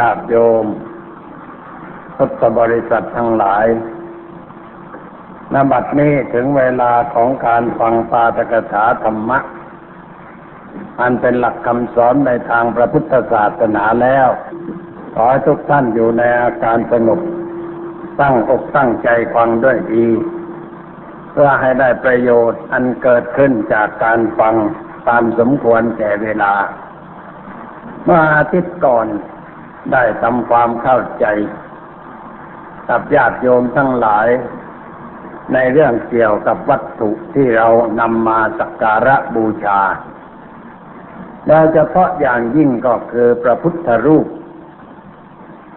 [0.00, 0.66] ญาติโยม
[2.16, 3.66] พุทธบริษัททั้งหลาย
[5.52, 9.38] นบัดนี้ถึงเวลาของการฟังปาตกถาธรรมะ
[11.00, 14.28] อันเป็นหลักคำสอนในทางพระพุทธศาสนาแล้ว
[15.14, 17.20] ขอให้ทุกท่านอยู่ในอาการสงบ
[18.20, 20.06] ตั้งอกตั้งใจฟังด้วยดี
[21.30, 24.54] เพื่อให้ได้ประโยชน์อันเกิดขึ้นจากการฟัง
[25.08, 26.52] ตามสมควรแก่เวลา
[28.04, 29.06] เมื่ออาทิตย์ก่อน
[29.92, 31.26] ได้ทำความเข้าใจ
[32.88, 34.28] กับญาติโยมทั้งหลาย
[35.52, 37.68] ในเรื่องเกี่ยวกับวัตถุที่เรา
[38.00, 39.80] นำมาสักการะบูชา
[41.46, 44.26] โดยเฉพาะอย่างยิ่งก็คือพระพุทธรูป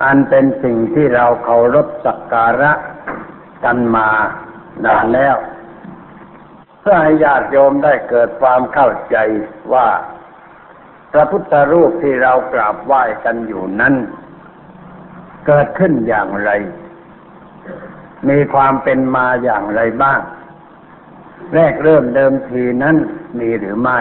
[0.03, 2.71] อันเป็นสิ่งที่เราเคารพสักการะ
[3.63, 4.09] กันมา
[4.85, 5.35] นานแล้ว
[6.81, 9.17] เพื่อให้ญาติโยมได้เกิดความเข้าใจ
[9.73, 9.87] ว่า
[11.13, 13.95] พระพุทธรูปที่เรากราบไหว้กันอยู่นั้น
[15.47, 16.51] เกิดขึ้นอย่างไร
[18.29, 20.21] มีความเป็นมาอย่างไรบ้าง
[21.53, 22.95] แรกเริ่มเดิมทีนั้น
[23.39, 23.99] มีหรือไม่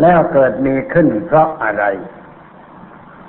[0.00, 1.84] แล้วเกิดมีขึ้นเพราะอะไร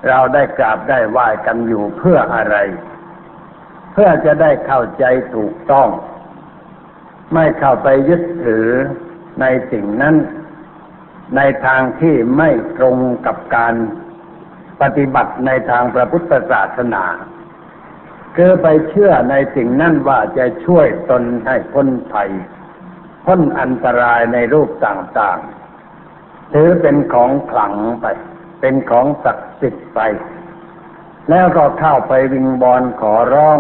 [0.08, 2.58] เราได้กราบได้ไหว้กันอยู่เพื่ออะไร
[3.94, 5.90] เพื่อจะได้เข้าใจถูกต้อง
[7.34, 8.68] ไม่เข้าไปยึดถือ
[9.42, 10.16] ในสิ่งนั้น
[11.36, 13.76] ในทางที่ไม่ตรงกับการ
[14.82, 17.04] ปฏิบัติในทางพระพุทธศาสนา
[18.36, 22.32] คือไปเชื่อในสิ่งนั้นว่าจะช่วยตนให้พ้นภัย
[23.26, 28.06] พ้นอันตรายในรูปต่างๆ ถือเป็นของขลังไป
[28.62, 30.00] เป็นของศักดิ์สิทธิ์ไป
[31.30, 33.60] แล้วก็เข้าไปวิงบอลขอร้อง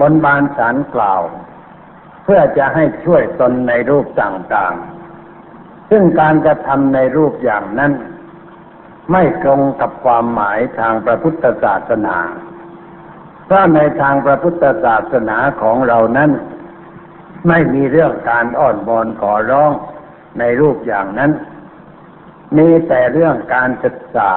[0.00, 1.22] บนบานสารกล่าว
[2.24, 4.99] เพื่อจะให้ช่วยตนในรูปต่างๆ
[5.90, 7.92] ซึ่งการกระทำในรูปอย่างนั้น
[9.12, 12.16] ไม่ตรงกับความหมายทางพระพุทธศาสนา
[13.44, 16.30] เพราะในทางพระพุทธศาสนาของเรานั้น
[17.48, 19.72] ไม่มีเรื่องการอ้อนวอนขอร้อง
[20.38, 21.30] ในรูปอย่างนั้น
[22.56, 24.32] มีแต่เรื่องการศึกษา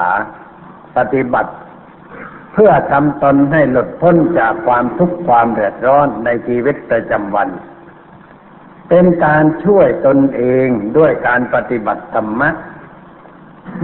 [0.97, 1.51] ปฏิบัติ
[2.53, 7.49] เพื่อทำตนให้หลุดพ้นจากความทุกข์ความเดือดร้อนในชีวิตประจำวัน
[8.95, 10.67] เป็นการช่วยตนเอง
[10.97, 12.49] ด้วยการปฏิบัติธรรมะ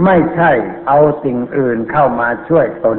[0.04, 0.50] ไม่ใช่
[0.86, 2.98] เอาสิ่งอื่นเข้ามาช่วยตน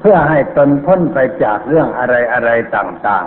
[0.00, 3.26] เพื่อให้ตนพ้นไปจากเรื่องอะไรอะไรต่าง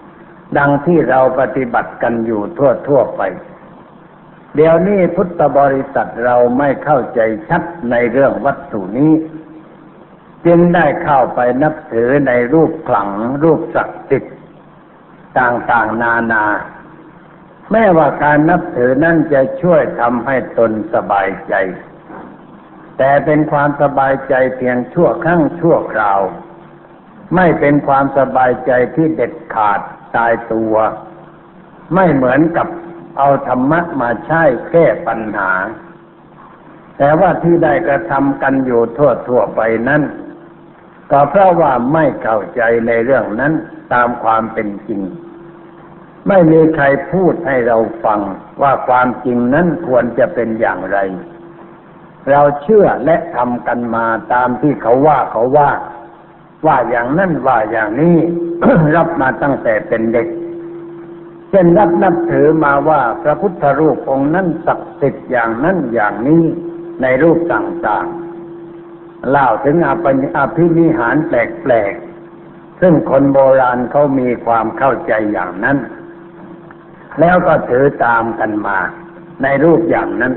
[0.00, 2.42] ๆ ดังที่เราปฏิบัติกันอยู่
[2.88, 3.22] ทั่วๆไป
[4.54, 9.12] เดี๋ยวนี้พุทธบริษัทเราไม่เข้าใจชัดในเรื่องวัตถุนี้
[10.46, 13.10] จึงได้เข้าไปนับถือในรูปขลัง
[13.42, 14.34] รูปศักดิ์สิทธิ์
[15.38, 16.44] ต่างๆ นานา
[17.72, 21.54] แม้ว่าการนับถือนั่นจะช่วยทำให้ตนสบายใจ
[22.98, 26.20] แต่เป็นความสบายใจเพียงชั่วครั้งชั่วคราว
[27.34, 29.80] ไม่เป็นความสบายใจที่เด็ดขาด
[30.16, 30.74] ตายตัว
[31.94, 32.68] ไม่เหมือนกับ
[33.18, 35.52] เอาธรรมะมาใช้แก้ปัญหา
[36.98, 40.02] แต่ว่าที่ได้กระทำกันอยู่ทั่วทั่วไปนั้น
[41.10, 43.52] ก็เพราะว่าไม่เข้าใจในเรื่องนั้น
[43.92, 45.00] ตามความเป็นจริง
[46.28, 48.20] ไม่มีใครพูดให้เราฟัง
[48.62, 50.98] ว่าความจริงนั้นควรจะเป็นอย่างไร
[52.30, 55.70] เราเชื่อและทำกันมาตามที่เขาว่าเขาว่า
[56.66, 58.16] ว่าอย่างนั้นว่าอย่างนี้
[58.96, 60.28] รับมาตั้งแต่เป็นเด็ก
[61.50, 66.44] เช่นรับนับถือมาว่าพระพุทธรูปองค์นั้นศักดิ์สิทธิ์อย่างนั้นอย่างนี้
[67.02, 75.78] ในรูปต่างๆเล่าถึงอภิอภินิหารแปลกๆซึ่งคนโบราณเขามีความเข้าใจอย่างนั้น
[77.20, 78.78] แล้วก็ถือตามกันมา
[79.42, 80.34] ในรูปอย่างนั้น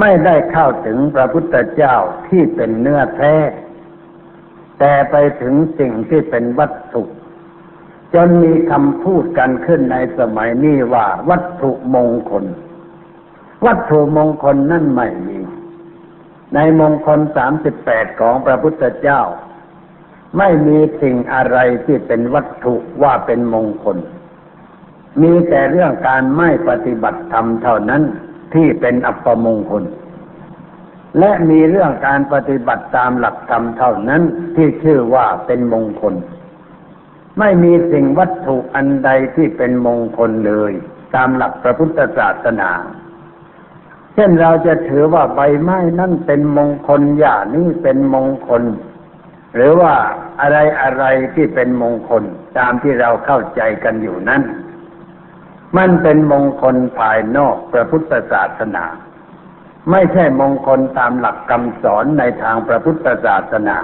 [0.00, 1.96] ไม่ได้เข้าถึงพระพุทธเจ้า
[2.28, 3.34] ที่เป็นเนื้อแท้
[4.78, 7.02] แต่ไปถึงสิ่งที่เป็นวัตถุ
[8.14, 12.44] จนมีคำพูดกันขึ้นในสมัยนี้ว่าวัตถุมงคล
[13.66, 15.38] วัตถุมงคลนั่นไม่มี
[16.54, 19.20] ในมงคลสามสิบแปดของพระพุทธเจ้า
[20.38, 23.98] ไม่มีสิ่งอะไรที่เป็นวัตถุว่าเป็นมงคล
[25.22, 28.02] มีแต่เรื่องการไม่ปฏิบัติธรรมเท่านั้น
[28.54, 29.84] ที่เป็นอัปมงคล
[31.18, 34.22] และมีเรื่องการปฏิบัติตามหลักธรรมเท่านั้น
[34.56, 36.14] ที่ชื่อว่าเป็นมงคล
[37.38, 40.72] ไม่มีสิ่งวัตถุอันใดที่เป็นมงคลเลย
[41.14, 42.70] ตามหลักพระพุทธศาสนา
[44.14, 48.62] เช่นเราจะถือว่าใบไม้นั่นเป็นมงคลหญ้านี่เป็นมงคล
[49.54, 49.94] หรือว่า
[50.40, 51.04] อะไรอะไร
[51.34, 52.22] ที่เป็นมงคล
[52.58, 54.42] ตามที่เราเข้าใจกันอยู่นั้น
[55.76, 58.84] มันเป็นมงคลภายนอกพระพุทธศาสนา
[59.90, 63.76] ไม่ใช่มงคลตามหลักคำสอนในทางพระพุทธศาสนา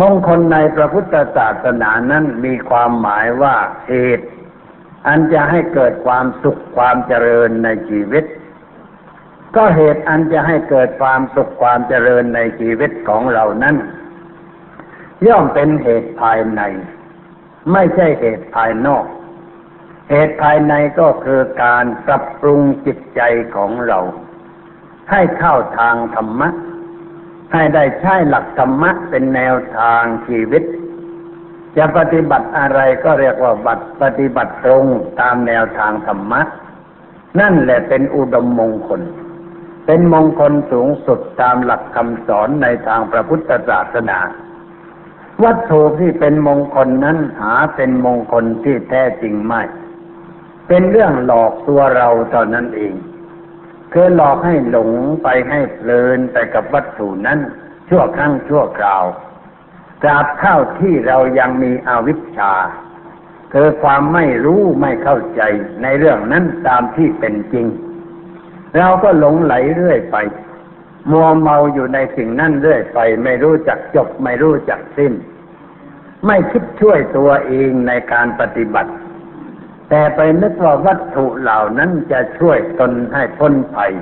[0.00, 3.56] มงคลในพระพุทธศาสนานั้นมีความหมายว่า
[3.88, 4.26] เหตุ
[5.06, 8.24] อันจะให้เกิดความสุขความเจริญในชีวิต
[9.56, 13.76] ก็เหตุอันจะให้เกิดความสุขความเจริญในชีวิตของเรานั้น
[15.26, 16.62] ย่อมเป็นเหตุภายใน
[17.72, 19.04] ไม่ใช่เหตุภายนอก
[20.10, 23.20] เหตุภายในก็คือการปรับปรุงจิตใจ
[23.56, 23.98] ของเรา
[25.10, 26.48] ให้เข้าทางธรรมะ
[27.52, 30.62] ให้ได้ใช้หลักธรรมะเป็นแนวทางชีวิต
[31.76, 34.84] จะปฏิบัติอะไรก็เรียกว่าบัตรปฏิบัติตรง
[35.20, 36.40] ตามแนวทางธรรมะ
[37.40, 39.00] นั่นแหละเป็นอุดมมงคล
[39.86, 44.18] เป็นมงคลสูงสุดตามหลักคำสอนในทางพระพุทธศาสนา
[45.44, 49.62] วัตถุที่เป็นมงคลนั้นหาเป็นมงคลที่แท้จริงไม่
[50.68, 52.94] เป็นเรื่องหลอกตัวเราเท่านั้นเอง
[53.92, 54.90] คือหลอกให้หลง
[55.22, 57.38] ไปให้เพลินไปกับวัตถุนั้น
[57.88, 59.04] ชั่วครั้งชั่วคราว
[60.02, 62.52] ตราบเท่าที่เรายังมีอวิชชา
[63.52, 65.42] คือความไม่รู้ไม่เข้าใจ
[65.82, 67.66] ในเรื่องนั้นตามที่เป็นจริง
[68.78, 70.16] เราก็หลงไหลเรื่อยไป
[71.10, 75.12] มัวเมาอยู่ในสิ่งนั้นเรื่อยไป ไม่รู้จักจบ ไม่รู้จักสิ้น
[76.26, 78.92] ไม่คิดช่วยตัวเองในการปฏิบัติ
[79.88, 83.92] แต่ไปนึกว่าวัตถุเหล่านั้นจะช่วยตนให้พ้นภัย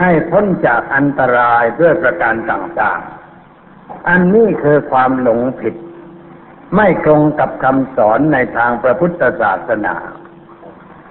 [0.00, 5.74] ให้พ้นจากอันตรายด้วยประการต่างๆ อันนี้คือความหลงผิด
[6.76, 9.96] ไม่ตรงกับคำสอนในทางพระพุทธศาสนา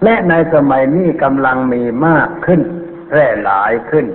[0.04, 2.62] และในสมัยนี้กำลังมีมากขึ้น
[3.08, 4.06] แพร่หลายขึ้น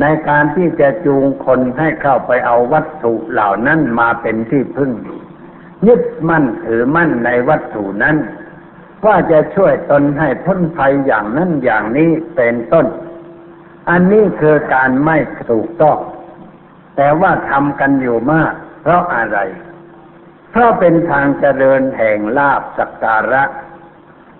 [0.00, 4.92] ในการที่จะจูงคนให้เข้าไปเอาวัตถุเหล่านั้นมาเป็นที่พึ่ง
[5.86, 8.16] ยึดมั่นถือมั่นในวัตถุนั้น
[9.06, 12.86] ว่าจะช่วยตนให้พ้นภัยอย่างนั้นอย่างนี้เป็นต้น
[13.90, 15.16] อันนี้คือการไม่
[15.48, 15.98] ถูกต้อง
[16.96, 18.52] แต่ว่าทำกันอยู่มาก
[18.82, 19.38] เพราะอะไร
[20.50, 23.42] เพราะเป็นทางเจริญแห่งลาบสักการะ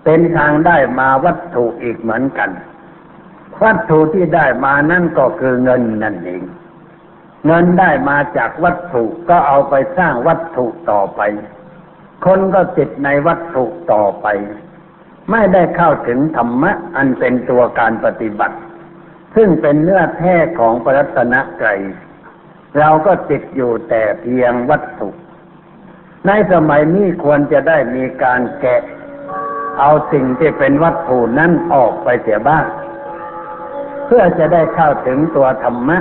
[0.03, 2.49] เป็นทางได้มาวัตถุอีกเหมือนกัน
[3.63, 6.43] วัตถุที่ได้มานั่นก็คือเงินนั่นเอง
[7.45, 11.21] เงินได้มาจากวัตถุก็เอาไปสร้างวัตถุต่อไป
[12.25, 14.27] คนก็ติดในวัตถุต่อไป
[15.31, 18.57] ไม่ได้เข้าถึงธรรมะ อันเป็นตัวการปฏิบัติ
[19.35, 21.69] ซึ่งเป็นเนื้อแท้ของปรัตนไกร
[22.79, 25.09] เราก็ติดอยู่แต่เพียงวัตถุ
[26.27, 28.81] ในสมัยนี้ควรจะได้มีการแกะ
[29.79, 32.65] เอาสิ่งที่เป็นวัตถุนั้นออกไปเสียบ้าง
[34.05, 35.97] เพื่อจะได้เข้าถึงตัวธรรมะ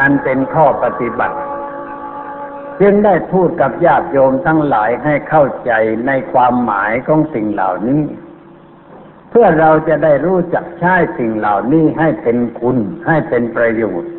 [0.00, 1.36] อันเป็นข้อปฏิบัติ
[2.80, 5.72] จึงได้พูดกับญาติโยมทั้งหลายให้เข้าใจ
[6.06, 8.02] ในความหมายของสิ่งเหล่านี้
[9.30, 14.10] เพื่อเราจะได้รู้จักใช้สิ่งเหล่านี้ให้เป็นคุณให้เป็นประโยชน์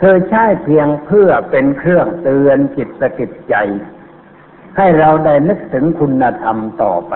[0.00, 3.54] คือใช้เพียงเพื่อเป็นเครื่องเตือนจิตสกิดใจ
[4.76, 7.14] ให้เราได้นึกถึงคุณธรรมต่อไป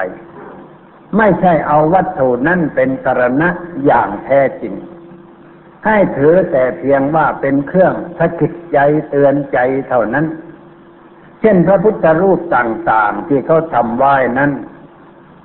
[1.16, 3.48] ไม่ใช่เอาวัตถุนั่นเป็นสารณะ
[3.84, 4.74] อย่างแท้จริง
[5.86, 8.78] ให้ถือแต่เพียงว่าเป็นเครื่องสะกิดใจ
[9.10, 10.26] เตือนใจเท่านั้น
[11.40, 14.52] เช่นพระพุทธรูปต่างๆที่เขาทำไหว้นั้น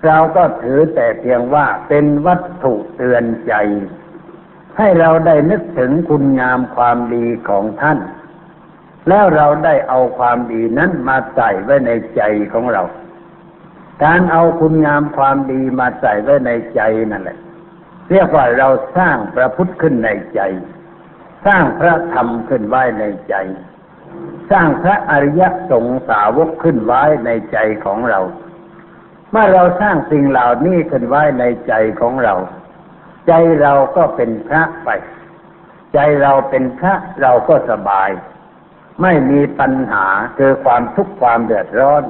[0.06, 3.54] เราก็ถือแต่เพียงว่าเป็นวัตถุเตือนใจ
[4.78, 8.00] ให้เราได้นึกถึงคุณงามความดีของท่าน
[9.08, 12.22] แล้วเราได้เอาความดีนั้นมาใส่ไว้ในใจ
[12.54, 12.84] ของเรา
[14.04, 17.38] การเอาคุณงามความดีมาใส่ไว้ในใจนั่นแหละ
[18.12, 20.42] เรียกว่าเราสร้างพระพุทธขึ้นในใจ
[21.46, 23.36] สร้างพระธรรมขึ้นไว้ในใจ
[24.52, 25.42] สร้างพระอริย
[25.72, 28.20] สงสาวกขึ้นไว้ในใจของเรา
[29.32, 32.36] เมื่อเราสร้างสิ่งเหล่านี้ขึ้นไว้ในใจของเรา
[33.28, 34.90] ใจเราก็เป็นพระไป
[35.94, 38.10] ใจเราเป็นพระเราก็สบาย
[39.02, 40.06] ไม่มีปัญหา
[40.38, 42.04] เจอความทุกข์ความเดือดร้อน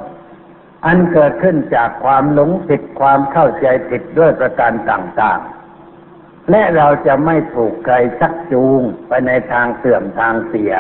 [0.86, 5.61] อันเกิดขึ้นจากความหลงผิดความเข้าใจผิดด้วยประการต่าง ๆ
[6.52, 10.74] และเราจะไม่ถูกใครชักจูงไปในทางเสื่อมทางเสีย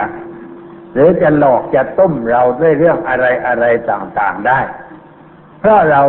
[0.93, 4.59] หรือจะหลอกจะต้มเราด้วยเรื่องอะไรอะไรต่างๆได้
[5.59, 6.03] เพราะเรา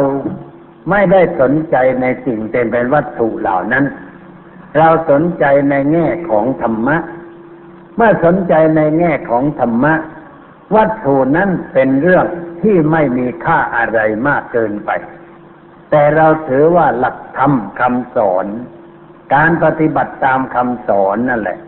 [0.91, 3.85] ไม่ได้สนใจในสิ่งเป็นวัตถุเหล่านั้น
[4.79, 6.97] เราสนใจในแง่ของธรรมะ
[7.97, 9.95] เมื่อสนใจในแง่ของธรรมะ
[10.77, 12.27] วัตถุนั้นเป็นเรื่อง
[12.63, 14.91] ที่ไม่มีค่าอะไรมากเกินไป
[15.91, 18.47] แต่เราถือว่าหลักธรรมคำสอน
[19.35, 21.59] การปฏิบัติตามคำสอนนั่นแหละ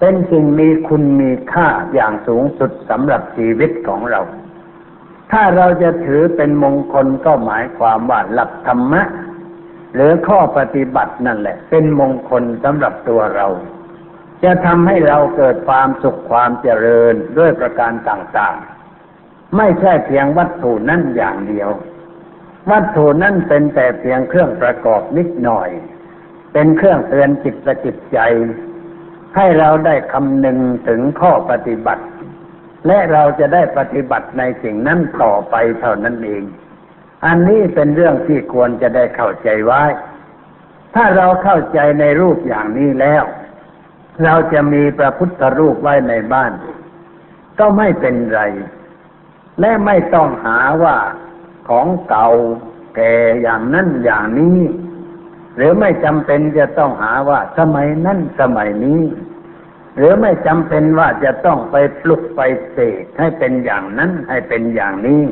[0.00, 4.20] เป็นสิ่งมีคุณมีค่าอย่างสูงสุดสำหรับชีวิตของเรา
[5.32, 9.02] ถ้าเราจะถือเป็นมงคลก็หมายความว่าหลักธรรมะ
[9.94, 13.46] หรือข้อปฏิบัตินั่นแหละ เป็นมงคลสำหรับตัวเรา
[14.44, 21.70] จะทำให้เราเกิดความสุขความเจริญด้วยประการต่างๆ ไม่ใช่เพียงวัตถุนั่นอย่างเดียว
[22.70, 25.68] วัตถุนั่นเป็นแต่เพียงเครื่องประกอบนิดหน่อย
[26.52, 28.18] เป็นเครื่องเตือนจิตประจิตใจ
[29.36, 32.04] ให้เราได้คำนึงถึงข้อปฏิบัติ
[32.86, 36.42] และเราจะได้ปฏิบัติในสิ่งนั้นต่อไปเท่านั้นเอง
[37.26, 39.82] อันนี้เป็นเรื่องที่ควรจะได้เข้าใจไว้
[40.94, 43.24] ถ้าเราเข้าใจในรูปอย่างนี้แล้ว
[44.24, 46.52] เราจะมีพระพุทธรูปไว้ในบ้าน
[47.58, 48.42] ก็ไม่เป็นไร
[49.60, 50.96] และไม่ต้องหาว่า
[51.68, 52.28] ของเก่า
[52.96, 54.58] แก่อย่างนั้นอย่างนี้
[55.56, 59.02] หรือไม่จำเป็นจะต้องหาว่าสมัยนั้นสมัยนี้
[59.96, 62.40] หรือไม่จำเป็นว่าจะต้องไปปลุกไป
[62.70, 65.22] เสกให้เป็นอย่างนั้นให้เป็นอย่างนี้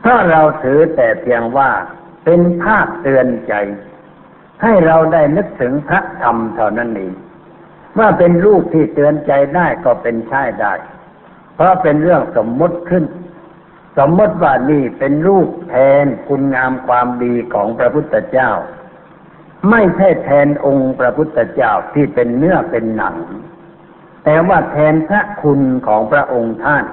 [0.00, 1.70] เพราเราถือแต่เพียงว่า
[2.24, 3.54] เป็นภาพเตือนใจ
[4.62, 7.14] ให้เราได้นึกถึงพระธรรมเท่านั้นเอง
[7.98, 10.74] ว่าเป็นรูปที่เตือนใจได้ก็เป็นใช่ได้
[11.54, 13.04] เพราะเป็นเรื่องสมมติขึ้น
[13.98, 15.74] สมมติว่านี่เป็นรูปแท
[16.04, 18.50] นคุณงามความดีของพระพุทธเจ้า
[19.70, 23.16] ไม่ใช่แทนองค์พระพุทธเจ้าที่เป็นเนื้อเป็นหนัง
[24.24, 26.84] แต่ว่าแทนพระคุณของพระองค์ท่าน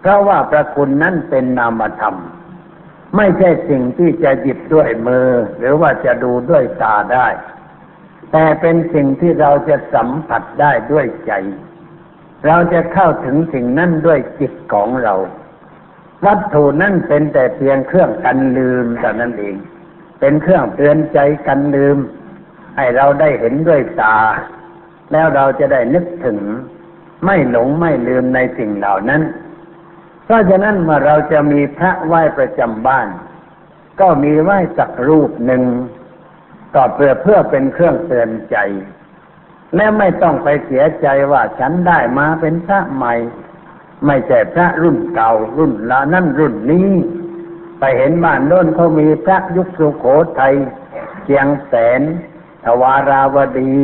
[0.00, 2.16] เพราะว่าพระคุณนั้นเป็นนามธรรม
[3.16, 7.28] ไม่ใช่สิ่งที่จะหยิบด้วยมือ หรือว่าจะดูด้วยตาได้
[8.32, 11.32] แต่เป็นสิ่งที่เราจะสัมผัสได้ด้วยใจ
[12.46, 15.14] เราจะเข้าถึงสิ่งนั้นด้วยจิตของเรา
[16.26, 19.56] วัตถุนั่นเป็นแต่เพียงเครื่องกันลืมแต่นั้นเอง
[20.20, 21.98] เป็นเครื่องเตือนใจกันลืม
[22.76, 24.18] ให้เราได้เห็นด้วยตา
[25.12, 26.38] แล้วเราจะได้นึกถึง
[27.24, 29.22] ไม่หลงไม่ลืมในสิ่งเหล่านั้น
[30.24, 33.08] เพราะฉะนั้นเมื่อเราจะมีพระไหว้ประจำบ้าน
[34.00, 35.62] ก็มีไหว้สักรูปหนึ่ง
[36.74, 38.56] ก็เพื่อเพื่อเป็นเครื่องเตือนใจ
[39.76, 43.14] และไม่ต้องไปเสียใจว่าฉันได้มาเป็นพระใหม่
[44.06, 46.88] ไม่ใช่พระรุ่นเก่ารุ่นลานั่นรุ่นนี้
[47.80, 50.04] ไปเห็นบ้านโน้นเขามีพระยุคสุโข
[50.40, 50.54] ทัย
[51.24, 52.02] เชียงแสน
[52.64, 53.76] ทวาราวดี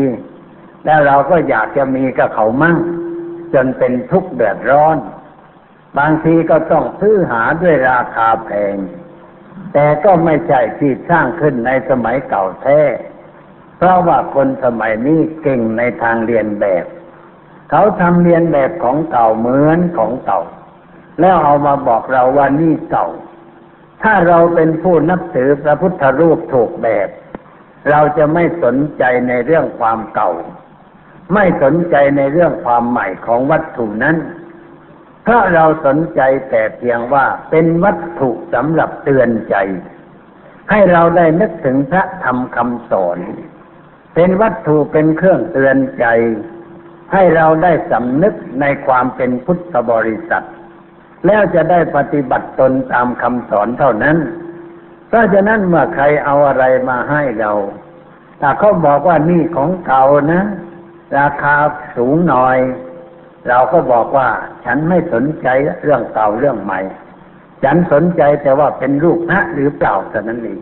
[0.85, 2.77] แล้วเราก็อยากจะมีกับเขามั่ง
[3.55, 4.97] จนเป็นทุกข์เดือดร้อน
[5.99, 8.77] บางทีก็ต้องซื้อหาด้วยราคาแพง
[9.73, 12.81] แต่ก็ไม่ใช่ที่สร้างขึ้นในสมัยเก่าแท้
[13.77, 16.85] เพราะว่าคนสมัยนี้เก่งในทางเรียนแบบ
[17.71, 20.41] เขาทำเรียนแบบของเก่าเหมือนของเก่า
[21.21, 23.07] แล้วเอามาบอกเราว่านี่เก่า
[24.03, 27.09] ถ้าเราเป็นผู้นับถือพระพุทธรูปถูกแบบ
[27.91, 30.31] เราจะไม่สนใจในเรื่องความเก่า
[31.35, 34.17] ไม่สนใจในเรื่องความใหม่ของวัตถุนั้น
[35.23, 39.57] เพราะเราสนใจแต่เพียงว่าเป็นวัตถุสำหรับเตือนใจ
[40.71, 43.19] ให้เราได้นึกถึงพระธรรมคำสอน
[44.15, 46.07] เป็นวัตถุเป็นเครื่องเตือนใจ
[47.13, 50.47] ให้เราได้สำนึกในความเป็นพุทธบริษัท
[51.27, 54.17] แล้วจะได้ปฏิบัติตนตามคำสอนเท่านั้น
[55.09, 57.53] เพราะฉะนั้นเมื่อใครเอาอะไรมาให้เรา
[58.41, 60.43] ถ้าเขาบอกว่านี่ของเก่านะ
[61.19, 61.55] ราคา
[61.97, 62.59] สูงหน่อย
[63.49, 64.29] เราก็บอกว่า
[64.65, 65.49] ฉันไม่สนใจ
[65.85, 66.81] เรื่องเก่าเรื่องใหม่
[67.65, 70.61] ฉันสนใจแต่ว่าเป็นรูปพระหรือเปล่าเท่านั้นเอง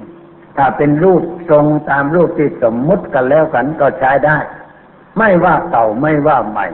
[0.57, 4.39] ถ้าเป็นรูปทรงตามรูปที่สมมุติกันแล้วกันก็ใช้ได้
[5.19, 6.67] ไม่ว่าเก่าไม่ว่าใหม่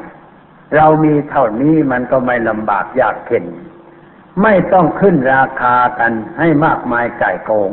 [0.77, 3.45] เรามีเท่านี้มันก็ไม่ลำบากยากเข็น
[4.43, 7.71] ไม่ต้องขึ้นราคากันให้มากมายไก่โกง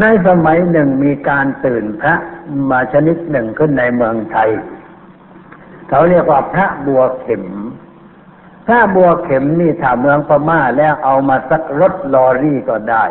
[0.00, 2.14] ในสมัยหนึ่งมีการตื่นพระ
[2.70, 4.50] มาชนิดหนึ่งขึ้นในเมืองไทย
[5.88, 7.44] เขาเรียกว่าพระบัวเข็ม
[8.66, 13.04] พระบัวเข็มนี่ถ้าเมืองพม่าแล้วเอามาสักรถลอรี่ก็ได้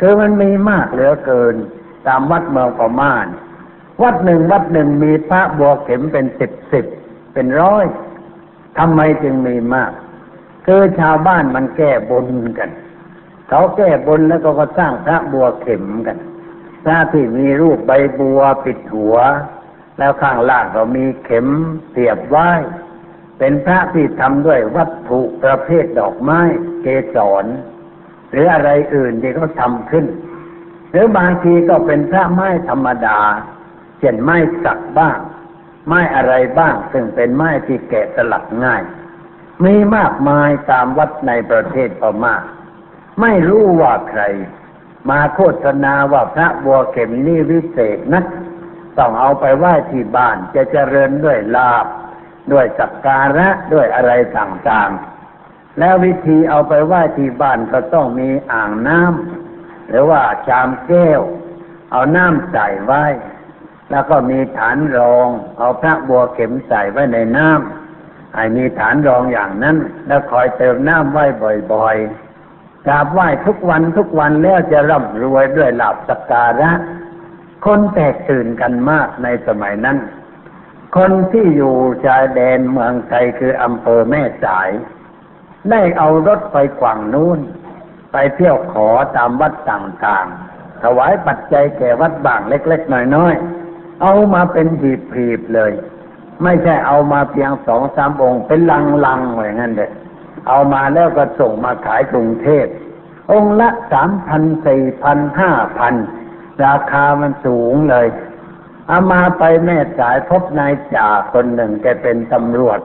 [0.00, 1.54] คือมันมีมากเหลือเกิน
[2.06, 3.14] ตามวัดเมืองพม่า
[4.02, 6.84] วัดหนึ่งวัดหนึ่งมีพระบัวเข็มเป็นสิบสิบ
[7.32, 7.84] เป็นร้อย
[8.78, 9.92] ทำไมจึงมีมาก
[10.66, 12.26] คือชาวบ้านมันแก้บน
[12.58, 12.70] กัน
[13.48, 16.18] เขาแก้บนแล้วก็ก็สร้างพระบัวเข็มกัน
[16.84, 19.16] พระที่มีรูปใบบัวปิดหัว
[19.98, 21.46] แล้วข้างล่างก็มีเข็ม
[21.90, 22.50] เสียบไว้
[23.38, 26.40] เป็นพระที่ทำด้วยวัตถุประเภทดอกไม้
[26.82, 27.44] เกสร
[28.30, 30.06] หรืออะไรอื่นที่เขาทำขึ้น
[30.90, 33.20] หรือบางทีก็เป็นพระไม้ธรรมดา
[33.98, 35.18] เช่นไม้สักบ้าง
[35.86, 38.82] ไม้อะไรบ้าง ซึ่งเป็นไม้ที่แกะสลักง่าย
[39.64, 42.36] มีมากมายตามวัดในประเทศพม่า
[43.20, 44.22] ไม่รู้ว่าใคร
[45.10, 48.24] มาโฆษณาว่าพระบัวเข็มนี่วิเศษนะ
[48.98, 51.86] ต้องเอาไปไหว้ที่บ้านจะเจริญด้วยลาบ
[52.52, 61.20] ด้วยสักการะด้วยอะไรต่างๆ แล้ววิธีเอาไปไหว้ที่บ้านก็ต้องมีอ่างน้ำหรือว่าชามแก้ว
[61.92, 63.04] เอาน้ำใส่ไว้
[63.90, 67.85] แล้วก็มีฐานรอง เอาพระบัวเข็มใส่ไว้ในน้ำ
[68.34, 71.24] ให้มีฐานรองอย่างนั้น แล้วคอยเติมน้ำไหว้
[71.72, 76.70] บ่อยๆกราบไหว้ทุกวันทุกวันแล้วจะร่ำรวยด้วยลาบสการะ
[77.64, 79.98] คนแตกตื่นกันมากในสมัยนั้น
[80.96, 84.70] คนที่อยู่ชายแดนเมืองไทยคืออำเภอแม่สาย
[85.70, 87.38] ได้เอารถไปกว่างนู้น
[88.12, 95.72] ไปเที่ยวขอตามวัดต่างๆ ถวายปัจจัยแก่วัดบางเล็ก ๆ น้อยๆ เอามาเป็นหีบๆเลย
[96.42, 98.60] ไม่ใช่เอามาเพียงสองสามองค์ เป็น
[99.06, 99.86] ลังๆไว้งั้นเด็
[100.48, 102.66] เอามาแล้วก็ส่งมาขายกรุงเทพ
[103.30, 105.94] องค์ละสามพันสี่พันห้าพัน
[106.64, 108.06] ราคามันสูงเลย
[108.88, 112.80] เอามาไปแม่สายพบนายจ่าคนหนึ่งแกเป็นตำรวจ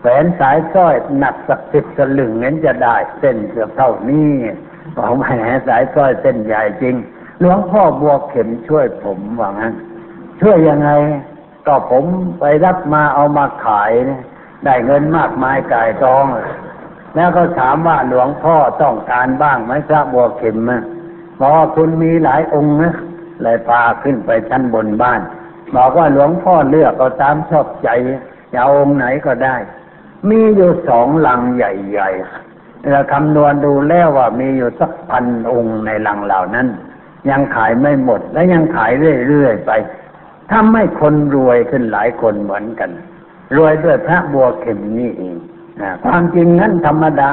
[0.00, 4.30] แขวนสายสร้อยหนักสักสิบสลึงนั้นจะได้เส้นเกือบเท่านี้
[4.96, 5.24] บอกแหม
[5.68, 6.94] สายสร้อยเส้นใหญ่จริง
[7.40, 9.74] หลวงพ่อบัวเข็มช่วยผมว่างั้น
[10.40, 10.90] ช่วยยังไง
[11.66, 12.04] ก็ผม
[12.40, 14.22] ไปรับมาเอามาขายเนี่ย
[14.64, 16.24] ได้เงินมากมายกายกอง
[17.16, 20.82] แล้วก็ถามว่าหลวงพ่อต้องการบ้างไหมพระบัวเข็มนะ
[21.40, 22.94] บอกว่าคุณมีหลายองค์นะ
[23.42, 25.20] เลยพาขึ้นไปชั้นบนบ้าน
[25.76, 27.88] บอกว่าหลวงพ่อเลือกเอาตามชอบใจ
[28.52, 29.56] จะเอาองค์ไหนก็ได้
[30.28, 36.66] มีอยู่สองลังใหญ่ๆเราคำนวณดูแล้วว่ามีอยู่สักพันองค์ในลังเหล่านั้น
[37.30, 38.90] ยังขายไม่หมดและยังขาย
[39.28, 39.70] เรื่อยๆไป
[40.50, 42.90] ทำให้คนรวยขึ้นหลายคนเหมือนกัน
[43.56, 45.36] รวยด้วยพระบัวเข็มนี่เอง
[46.04, 47.32] ความจริงนั้นธรรมดา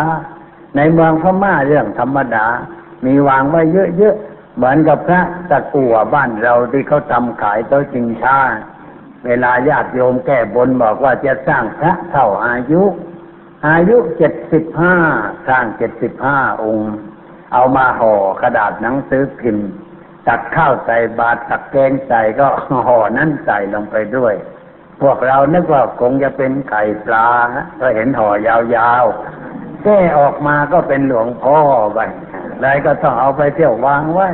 [0.76, 2.46] ในเมืองพม่าเรื่องธรรมดา
[3.06, 3.62] มีวางไว้
[3.98, 8.40] เยอะๆ เหมือนกับพระตะกั่วบ้านเราที่เขาทำขายโต๊ะจริงชา
[9.26, 12.84] เวลาญาติโยมแก้บนบอกว่าจะสร้างพระเท่าอายุ
[13.68, 14.96] อายุเจ็ดสิบห้า
[15.48, 16.92] สร้างเจ็ดสิบห้าองค์
[17.54, 19.70] เอามาห่อกระดาษหนังสือพิมพ์
[20.28, 22.48] ตักข้าวใส่บาตรตักแกงใส่ก็
[22.88, 24.34] ห่อนั่นใส่ลงไปด้วย
[25.02, 27.30] พวกเรานึกว่าคงจะเป็นไก่ปลา
[27.80, 31.60] ก็เห็นห่อยาวๆแก้ออกมาก็เป็นหลวงพ่อ
[31.94, 32.00] ไป
[32.62, 34.30] เลยก็ต้องเอาไปเที่ยววางไว้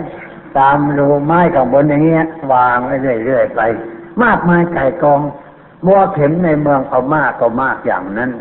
[0.60, 3.62] ตามรูไม้ข้างบนอย่างเงี้ยวางไว้เรื่อยๆไป
[4.24, 5.22] มากมายไก่กอง
[5.86, 8.32] บัวเข็มในเมืองเขามากก็มากอย่างนั้น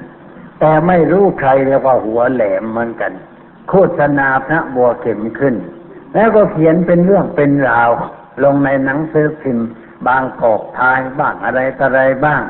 [0.61, 3.13] แต่ไม่รู้ใครเรียกว่าหัวแหลมเหมือนกัน
[3.69, 5.55] โฆษณาพระบัวเข็มขึ้น
[6.15, 7.91] แล้วก็เขียนเป็นเรื่องเป็นราว
[8.45, 9.69] ลงในหนังสือพิมพ์
[10.07, 12.43] บางกอกทายบ้างอะไรต่ออะไรบ้าง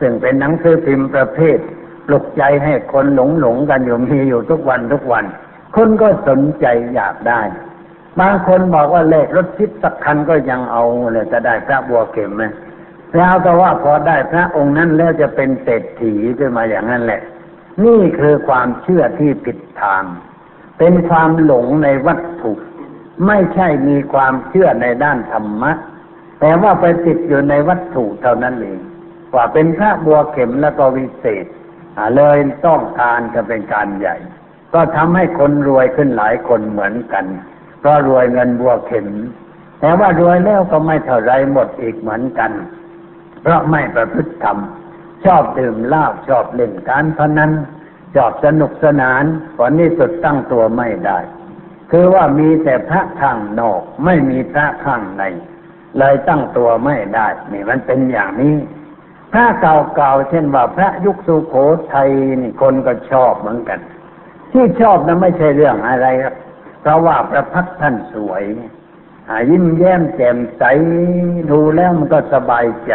[0.00, 1.58] ซึ่งเป็นหนังสือพิมพ์ประเภท
[2.06, 5.24] ปลุกใจให้คนหลงหลงกันอยู่มีอยู่ทุกวันทุกวัน
[5.76, 7.40] คนก็สนใจอยากได้
[8.20, 12.44] บางคนบอกว่าเลขรถชิดสักคันก็ยังเอาเลยจะได้พระบัวเข็มไหม
[13.16, 17.20] แล้วก็ว่าพอได้พระองค์นั้นแล้วจะเป็นเศรษฐีขึ้นมาอย่างนั้นแหละ
[17.84, 20.02] นี่คือความเชื่อที่ผิดทาง
[20.78, 22.52] เป็นความหลงในวัตถุ
[23.26, 25.72] ไม่ใช่มีความเชื่อในด้านธรรมะ
[26.40, 28.80] แต่ว่าไปติดอยู่ในวัตถุเท่านั้นเอง
[29.34, 31.46] ว่าเป็นพระบัวเข็มแล้วก็วิเศษ
[32.16, 34.16] เลยต้องการจะเป็นการใหญ่
[34.74, 37.24] ก็ทำให้คนรวยขึ้นหลายคนเหมือนกัน
[37.80, 39.08] เพราะรวยเงินบัวเข็ม
[39.80, 42.52] แต่ว่ารวยแล้วก็ไม่เท่าไรหมดอีกเหมือนกัน
[43.42, 44.58] เพราะไม่ประพฤติธรรม
[45.24, 47.52] ชอบดื่มเหล้าชอบเล่นการพนัน
[48.14, 49.24] ชอบสนุกสนาน
[49.56, 51.18] ผลนี้สุดตั้งตัวไม่ได้
[51.90, 55.24] คือว่ามีแต่พระข้างนอกไม่มีพระข้างใน
[55.98, 58.56] เลยตั้งตัวไม่ได้นี่มันเป็นอย่างนี้
[59.32, 61.54] พระเก่าๆเช่นว่าพระยุคสุโข
[61.92, 63.78] ทัยนี่คนก็ชอบเหมือนกัน
[64.52, 66.34] ที่ชอบนั้นไม่ใช่เรื่องอะไรครับ
[66.80, 68.42] เพราะว่าพระพักตร์ท่านสวย
[69.28, 70.62] อ่ายิ้มแย้มแจ่มใส
[71.50, 72.92] ดูแล้วมันก็สบายใจ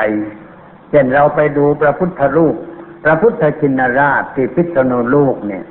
[0.89, 2.55] เช่นเราไปดูพระพุทธรูป
[3.03, 5.63] พระพุทธชินราชที่พิษณุโลกเนี่ย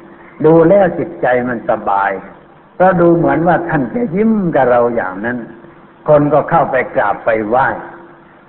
[0.44, 2.10] ดูแล้วจิตใจมันสบาย
[2.80, 5.38] ก็ดูเหมือนว่าท่านจะยิ้มกับเราอย่างนั้น
[6.08, 7.68] คนก็เข้าไปกราบไปไหว้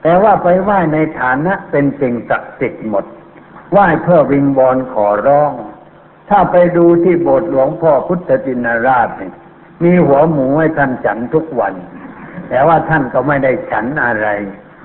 [0.02, 3.06] แต่ว่าไปไหว้ในฐานะเป็นสิ่งศักดิ์สิทธิ์หมด
[3.72, 5.52] ไหว้เพื่อวิงบอลขอร้อง
[6.30, 9.34] ถ้าไปดูที่โบสถ์หลวงพ่อพุทธจินราชเนี่ย
[9.84, 11.74] มีหัวหมูให้ท่านฉันทุกวัน
[12.50, 14.28] แต่ว่าท่านก็ไม่ได้ฉันอะไร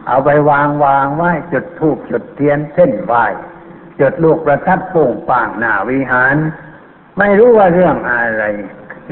[0.06, 3.24] เอาไปวางวางไหว้จุดธูปจุดเทียนเส้นไหว้
[4.00, 6.36] จุดลูกประทัดโป่งป่างหน้าวิหาร
[7.18, 8.44] ไม่รู้ว่าเรื่องอะไร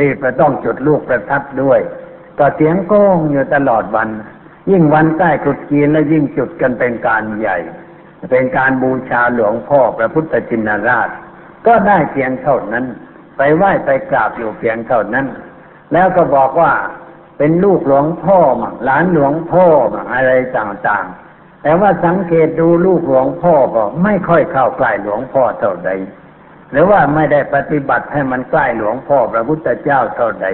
[0.00, 1.80] รีบไปต้องจุดลูกประทัดด้วย
[2.38, 4.08] ก็เสียงโก้งอยู่ตลอดวัน
[4.70, 7.56] ยิ่งวันใกล้ตรุษจีนแล้วยิ่งจุดกันเป็นการใหญ่
[8.30, 11.08] เป็นการบูชาหลวงพ่อพระพุทธจินราช
[11.66, 12.84] ก็ได้เพียงเท่านั้น
[13.36, 15.26] ไปไหว้ไปกราบอยู่เพียงเท่านั้น
[15.92, 16.72] แล้วก็บอกว่า
[17.38, 25.90] เป็นลูกหลวงพ่อมั่งหลานหลวงพ่อมั่งอะไรต่างๆ แต่ว่าสังเกตดูลูกหลวงพ่อก็ไม่ค่อยเข้าใกล้หลวงพ่อเท่าใด
[26.74, 30.46] หรือว่าไม่ได้ปฏิบัติให้มันใกล้หลวงพ่อพระพุทธเจ้าเท่าใด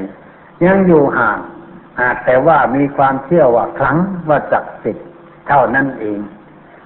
[0.66, 1.38] ยังอยู่ห่าง
[2.00, 3.96] หากแต่ว่ามีความเชื่อว่าครั้ง
[4.28, 5.09] ว่าศักดิ์สิทธิ์
[5.48, 6.18] เท่านั้นเอง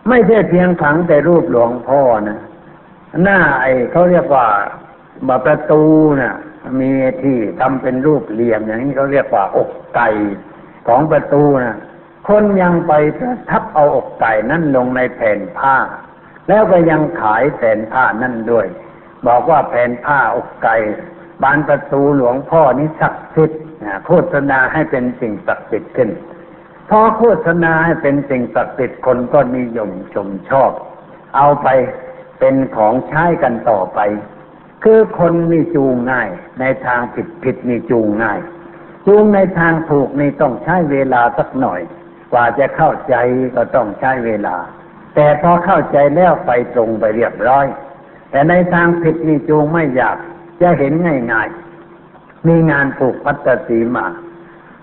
[0.08, 2.38] ไม่ใช่เพียงครั้งแต่รูปหลวงพ่อนะ
[3.22, 4.46] หน้าไอ้เขาเรียกว่า
[5.28, 5.82] บาประตู
[6.20, 6.34] นะ่ะ
[6.80, 6.90] มี
[7.22, 10.08] ที่ทำเป็นรูปเหลี่ยมอย่างนี้เขาเรียกว่าอกไก่
[10.88, 11.76] ของประตูนะ่ะ
[12.28, 12.92] คนยังไป
[13.50, 15.76] ทับเอาอกไก่นั่นลงในแผ่นผ้า
[16.48, 18.66] แล้วก็ยังขายแผ่นผ้านั่นด้วย
[19.26, 20.76] บอกว่าแผ่นผ้าอกไก่
[21.42, 23.62] บานประตูหลวงพ่อนี้ศักดิ์สิทธิ์
[24.06, 26.10] โฆษณาให้เป็นสิ่งศักดิ์สิทธิ์ขึ้น
[26.90, 30.70] พอโฆษณาให้เป็นสิ่งศักดิ์สิทธิ์คนก็นิยมชมชอบ
[31.36, 31.68] เอาไป
[32.38, 34.00] เป็นของใช้กันต่อไป
[34.84, 36.28] คือคนนี่จูงง่าย
[36.60, 38.38] ในทางผิดผิดนี่จูงง่าย
[39.06, 41.80] จูงในทางถูกนี่ต้องใช้เวลาสักหน่อย
[42.32, 43.14] กว่าจะเข้าใจ
[43.56, 44.56] ก็ต้องใช้เวลา
[45.14, 47.66] แต่พอเข้าใจแล้วไปตรงไปเรียบร้อย
[48.34, 50.16] แต่ในทางผิดนี่จูงไม่อยาก
[50.62, 50.92] จะเห็น
[51.32, 54.06] ง่ายๆ มีงานผูกพัตสีมา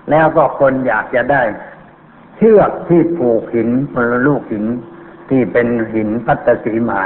[0.10, 1.44] แล้วก็คนอยากจะได้
[2.36, 4.66] เชือกที่ผูกหินมรลูกหิน
[5.30, 7.02] ที่เป็นหินพัตสีมา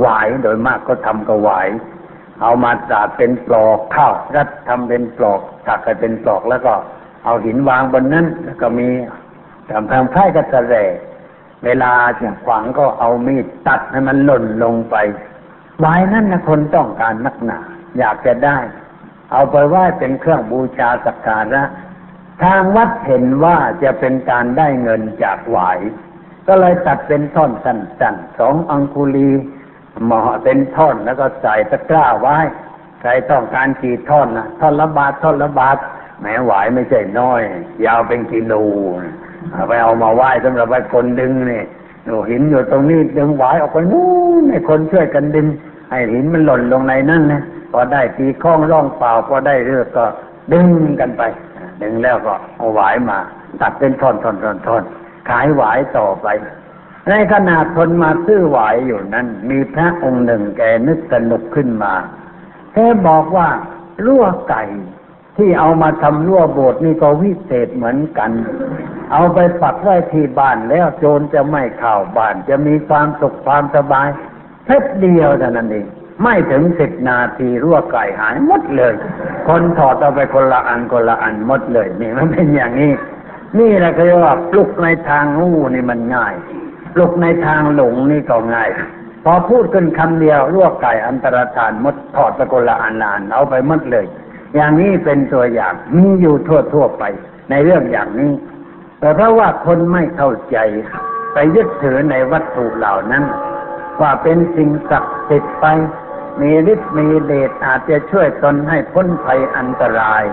[0.00, 1.68] หวายโดยมากก็ทำกระหวาย
[2.42, 6.72] เอามาจาดเป็นปลอกข้าวรัดทำเป็นปลอกถักกันเป็นปลอกแล้วก็
[7.24, 8.88] เอาหินวางบนนั้นแล้วก็มี
[9.70, 10.74] ทำทางค่กระแส
[11.64, 14.96] เวลาจะขวางก็เอามีดตัดให้มันหล่นลงไป
[15.82, 17.60] หวายนั่นนะคนต้องการนักหนา
[17.98, 18.58] อยากจะได้
[19.32, 21.62] เอาไปไหว้เป็นเครื่องบูชาสักการะ
[22.42, 25.78] ทางวัดเห็นว่าจะเป็นการได้เงินจากหวาย
[26.48, 29.30] ก็เลยตัดเป็นท่อนสั้นๆสองอังคุลี
[30.06, 32.38] หมอเป็นท่อนแล้วก็ใส่ตะกร้าไว้
[33.00, 35.76] ใครต้องการกี่ท่อนนะท่อนละบาทท่อนละบาท
[36.20, 37.42] แม้หวายไม่ใช่น้อย
[37.84, 38.54] ยาวเป็นกิโล
[39.52, 41.62] เอาไปเอามาไหว้สำหรับไปคนดึงนี่
[42.04, 44.08] หนูหินอยู่ตรงนี้ดึงหวายออกไปนู้
[44.42, 45.46] นให้คนช่วยกันดึง
[45.92, 50.04] ให้หินมันหล่นลงในนั่นนะพอได้ตีข้องร่องเปล่าพอได้เลือกก็
[50.52, 50.68] ดึง
[51.00, 51.22] กันไป
[51.82, 53.18] ดึงแล้วก็เอาหวายมา
[53.60, 54.82] ตัดเป็นท่อนท่อนท่อนท่อน
[55.28, 56.26] ขายหวายต่อไป
[57.08, 61.94] ในขณะคนมาซื้อหวายอยู่นั้น มีพระองค์หนึ่งแกนึกสนุกขึ้นมา
[62.74, 63.48] แกบอกว่า
[64.04, 64.62] รั่วไก่
[65.36, 68.30] ที่เอามาทำรั่วโบสถ์นี่ก็วิเศษเหมือนกัน
[69.12, 74.08] เอาไปปักไว้ที่บ้านแล้วโจรจะไม่เข้าบ้าน จะมีความสุขความสบาย
[74.64, 75.86] แค่เดียวเท่านั้นเอง
[76.22, 78.94] ไม่ถึงสิบนาทีรั่วไก่หายหมดเลย
[79.48, 82.92] คนถอดเอาไปคนละอันคนละอันหมดเลย นี่มันเป็นอย่างนี้
[83.58, 86.34] นี่แหละคือว่าปลุกในทางงูนี่มันง่าย
[86.94, 88.70] ปลุกในทางหลงนี่ก็ง่าย
[89.24, 94.06] พอพูดกันคำเดียวรั่วไก่อันตรธานมดถอดไปคนละอันละอันเอาไปหมดเลย
[94.54, 97.04] อย่างนี้เป็นตัวอย่างมีอยู่ทั่วทั่วไป
[97.50, 98.32] ในเรื่องอย่างนี้
[99.00, 100.58] แต่เพราะว่าคนไม่เข้าใจ
[101.32, 103.24] ไปยึดถือในวัตถุเหล่านั้น
[104.00, 105.66] ว่าเป็นสิ่งศักดิ์สิทธิ์ไป
[106.40, 110.24] มีฤทธิ์มีเดชอาจจะช่วยตนให้พ้นภัยอันตราย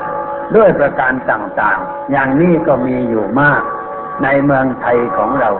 [0.55, 3.63] ด้วยประการต่างๆ อย่างนี้ก็มีอยู่มาก
[4.23, 5.51] ในเมืองไทยของเรา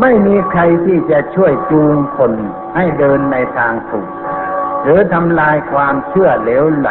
[0.00, 2.32] ไม่มีใครที่จะช่วยจูงคน
[2.76, 4.08] ให้เดินในทางถูก
[4.82, 6.90] หรือทำลายความเชื่อเหลวไหล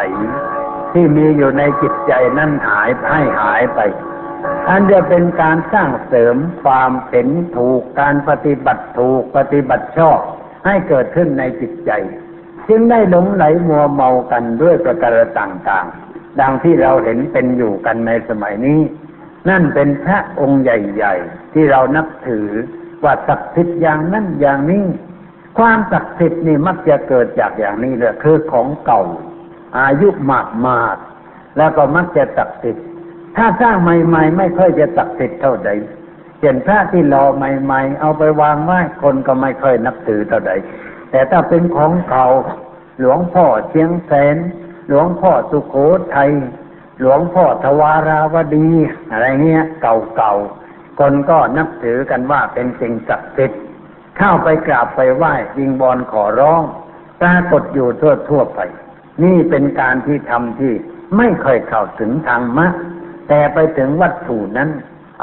[0.92, 3.80] ที่มีอยู่ในจิตใจนั่นหายให้หายไป
[4.68, 10.18] อันจะเป็นการสร้างเสริมความเห็นถูกการปฏิบัติถูกปฏิบัติชอบ
[10.66, 11.90] ให้เกิดขึ้นในจิตใจ
[12.68, 18.80] จึงได้หลงไหลมัวเมากันด้วยประการต่างๆ ดังที่เราเห็นเป็นอยู่กันในสมัยนี้
[19.48, 22.48] นั่นเป็นพระองค์ใหญ่ๆ ที่เรานับถือ
[23.04, 24.84] ว่าศักดิ์สิทธิ์อย่างนั้นอย่างนี้
[25.58, 29.02] ความศักดิ์สิทธิ์นี่มักจะเกิดจากอย่างนี้เลยคือของเก่า
[29.78, 30.96] อายุมากมาก
[31.56, 32.86] แล้วก็มักจะศักดิ์สิทธิ์
[33.36, 35.70] ถ้าสร้างใหม่ ๆ ไม่ค่อยจะศักดิ์สิทธิ์เท่าใด
[36.38, 40.52] เช่นพระที่รอใหม่ ๆ เอาไปวางไว้คนก็ไม่ค่อยนับถือเท่าใด
[41.10, 42.26] แต่ถ้าเป็นของเก่า
[43.00, 44.36] หลวงพ่อเชียงแสน
[44.88, 45.74] หลวงพ่อสุโข
[46.14, 46.30] ทัย
[47.00, 48.68] หลวงพ่อทวาราวดี
[49.10, 53.60] อะไรเงี้ย เก่าๆคนก็นับถือกันว่าเป็นสิ่งศักดิ์สิทธิ์
[54.18, 56.62] เข้าไปกราบไปไหว้ยิงบอลขอร้อง
[57.20, 58.60] ปรากฏอยู่ทั่วทั่วไป
[59.22, 60.72] นี่เป็นการที่ทำที่
[61.16, 62.66] ไม่เคยเข้าถึงทางมะ
[63.30, 64.70] แต่ไปถึงวัตถุนั้น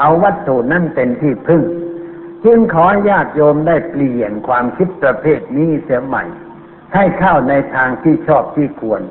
[0.00, 1.62] เอาวัตถุนั้นเป็นที่พึ่ง
[2.44, 6.24] จึงขอญาติโยมได้เปลี่ยนความคิดประเภทนี้เสียใหม่
[6.94, 9.02] ให้เข้าในทางที่ชอบที่ควร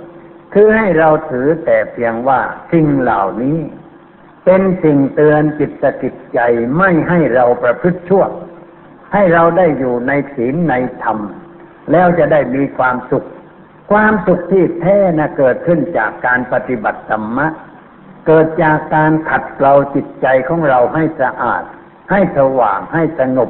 [0.54, 3.60] คือให้เราถือแต่เพียงว่าสิ่งเหล่านี้
[4.46, 6.40] เป็นสิ่งเตือนจิตสกิจใจ
[6.78, 8.24] ไม่ให้เราประพฤติชั่ว
[9.14, 11.20] ให้เราได้อยู่ในศีลในธรรม
[11.92, 13.28] แล้วจะได้มีความสุข
[13.92, 17.48] ความสุขที่แท้นะเกิดขึ้นจากการปฏิบัติธรรมะ
[18.28, 21.64] เกิดจากการขัดเกลาจิตใจของเราให้สะอาด
[22.12, 23.50] ให้สว่างให้สงบ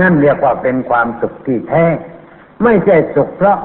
[0.00, 1.86] นั่นเรียกว่าเป็นความสุขที่แท้
[2.62, 3.58] ไม่ใช่สุขเพราะ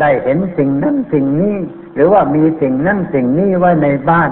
[0.00, 1.56] ได้เห็นสิ่งนั้นสิ่งนี้
[1.94, 4.30] หรือว่ามีสิ่งนั้นสิ่งนี้ไว้ในบ้าน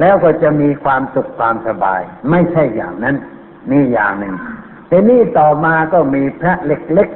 [0.00, 3.16] แล้วก็จะมีความสุขความสบาย ไม่ใช่อย่างนั้น
[3.70, 4.34] นี่อย่างหนึ่ง
[4.90, 7.08] ทีนี้ต่อมาก็มีพระเล็ก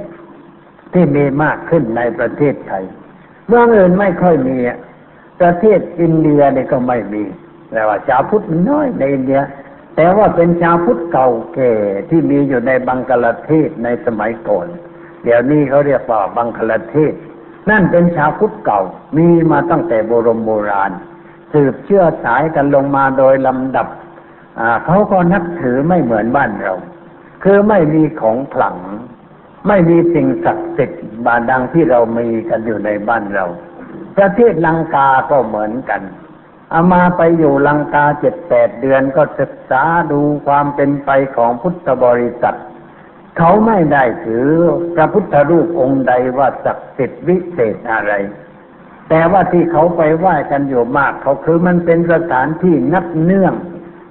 [0.42, 2.84] ๆที่มีมากขึ้นในประเทศไทย
[3.46, 4.56] เมืองอื่นไม่ค่อยมี
[5.40, 7.24] ประเทศอินเดียเนี่ยก็ไม่มี
[7.72, 9.40] แต่ว่าชาวพุทธน้อยในอินเดีย
[9.96, 11.72] แต่ว่าเป็นชาวพุทธเก่าแก่
[12.10, 14.66] ที่มีอยู่ในบังกลาเทศในสมัยก่อน
[15.24, 17.14] เดี๋ยวนี้เขาเรียกว่าบังกลาเทศ
[17.70, 18.82] นั่นเป็นชาวพุทธเก่า
[19.16, 20.92] มีมาตั้งแต่โบรมโบราณ
[21.52, 23.88] สืบเชื่อสายกันลงมาโดยลำดับ
[24.60, 26.74] อ่าเขาก็นับถือไม่เหมือนบ้านเรา
[27.44, 28.76] คือไม่มีของขลัง
[29.68, 33.44] ไม่มีสิ่งศักดิ์สิทธิ์บาดังที่เรามีกันอยู่ในบ้านเรา
[34.16, 36.00] ประเทศลังกาก็เหมือนกัน
[36.74, 39.82] อามาไปอยู่ลังกาเจ็ดแปดเดือนก็ศึกษา
[40.12, 42.58] ดูความเป็นไปของพุทธบริษัท
[43.38, 44.48] เขาไม่ได้ถือ
[44.94, 48.12] พระพุทธรูปองค์ใดว่าศักดิ์สิทธิ์วิเศษอะไร
[49.08, 53.54] แต่ว่าที่เขาไปไหว้กันอยู่มากเขาคือมันเป็นสถานที่นับเนื่อง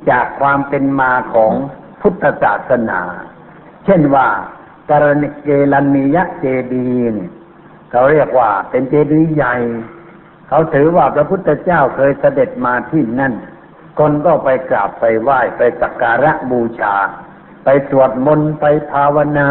[0.10, 1.54] จากความเป็นมาของ
[2.02, 3.02] พุทธศาสนา
[3.86, 4.28] เช่นว่า
[4.90, 7.32] การณิเกลันนิยะเจดีเนี่ย
[7.92, 9.56] เขาเรียกว่าเป็นเจดีย์ใหญ่
[10.52, 13.34] เขาถือว่าพระพุทธเจ้าเคยเสด็จมาที่นั่น
[14.00, 16.96] คนก็ไปกราบไปไหว้ไปสักการะบูชา
[17.64, 19.50] ไปสวดมนต์ไปภาวนา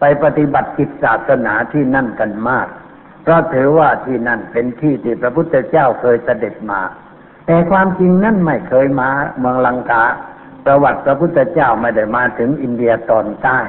[0.00, 2.66] ไปปฏิบัติกิจศาสนาที่นั่นกันมาก
[3.22, 6.80] เพราะถือว่าที่นั่นเป็นที่ที่พระพุทธเจ้าเคยเสด็จมา
[7.46, 10.04] แต่ความจริงนั่นไม่เคยมาเมืองลังกา
[10.64, 13.60] ประวัติพระพุทธเจ้าไม่ได้มาถึงอินเดียตอนใต้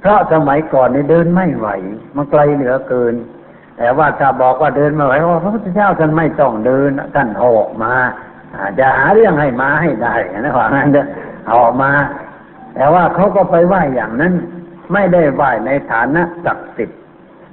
[0.00, 1.68] เพราะสมัยก่อนนี่เดินไม่ไหว
[2.14, 3.14] มันไกลเหลือเกิน
[3.78, 7.92] แต่ว่าถ้าบอกว่าเดินม่ไหวว่าพระพุทธเจ้าท่านไม่ต้องเดินท่านออกมา
[8.78, 11.04] จะหาเรื่องให้มาให้ได้นะว่างั้นเด้อ
[11.54, 11.90] ออกมา
[12.74, 14.34] แต่ว่าเขาก็ไปไหว้อย่างนั้น
[14.92, 16.98] ไม่ได้ไหว้ในฐานะศักดิ์สิทธิ์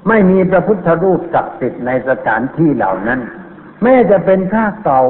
[0.08, 3.20] ไม่มีพระพุทธรูปศักดิ์สิทธิ์ในสถานที่เหล่านั้น
[3.84, 5.02] แม้จะเป็นผ้าเก่า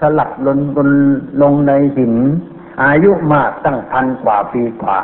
[0.00, 0.90] สลักลงบน
[1.42, 2.14] ลงในหิน
[2.84, 4.98] อายุมากตั้งพันกว่าปีกว่า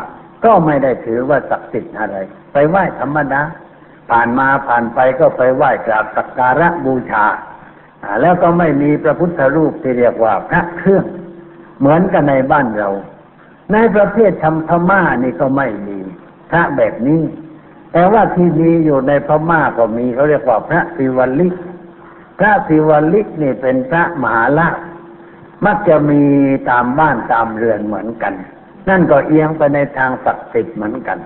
[0.44, 2.16] ก็ไม่ได้ถือว่าศักดิ์สิทธิ์อะไร
[2.52, 3.42] ไปไหว้ธรรมดา
[4.10, 7.26] ผ่านมาผ่านไปก็ไปไหว้กราบสักการะบูชา
[8.20, 11.04] แล้วก็ไม่มีพระพุทธรูปที่เรียกว่าพระเครื่อง
[11.78, 12.90] เหมือนกันในบ้านเรา
[13.72, 15.98] ในประเทศธรรมพม่านี่ก็ไม่มี
[16.50, 17.22] พระแบบนี้
[17.92, 21.54] แต่ว่าที่มีอยู่ในพม่าก็มีเขาเรียกว่าพระศิวลิก
[22.38, 24.76] พระศิวลิกนี่เป็นพระมหาลาภ
[25.66, 26.22] มักจะมี
[26.70, 28.34] ตามบ้านตามเรือนเหมือนกัน
[28.88, 31.18] นั่นก็เอียงไปในทางศักดิ์สิทธิ์เหมือนกัน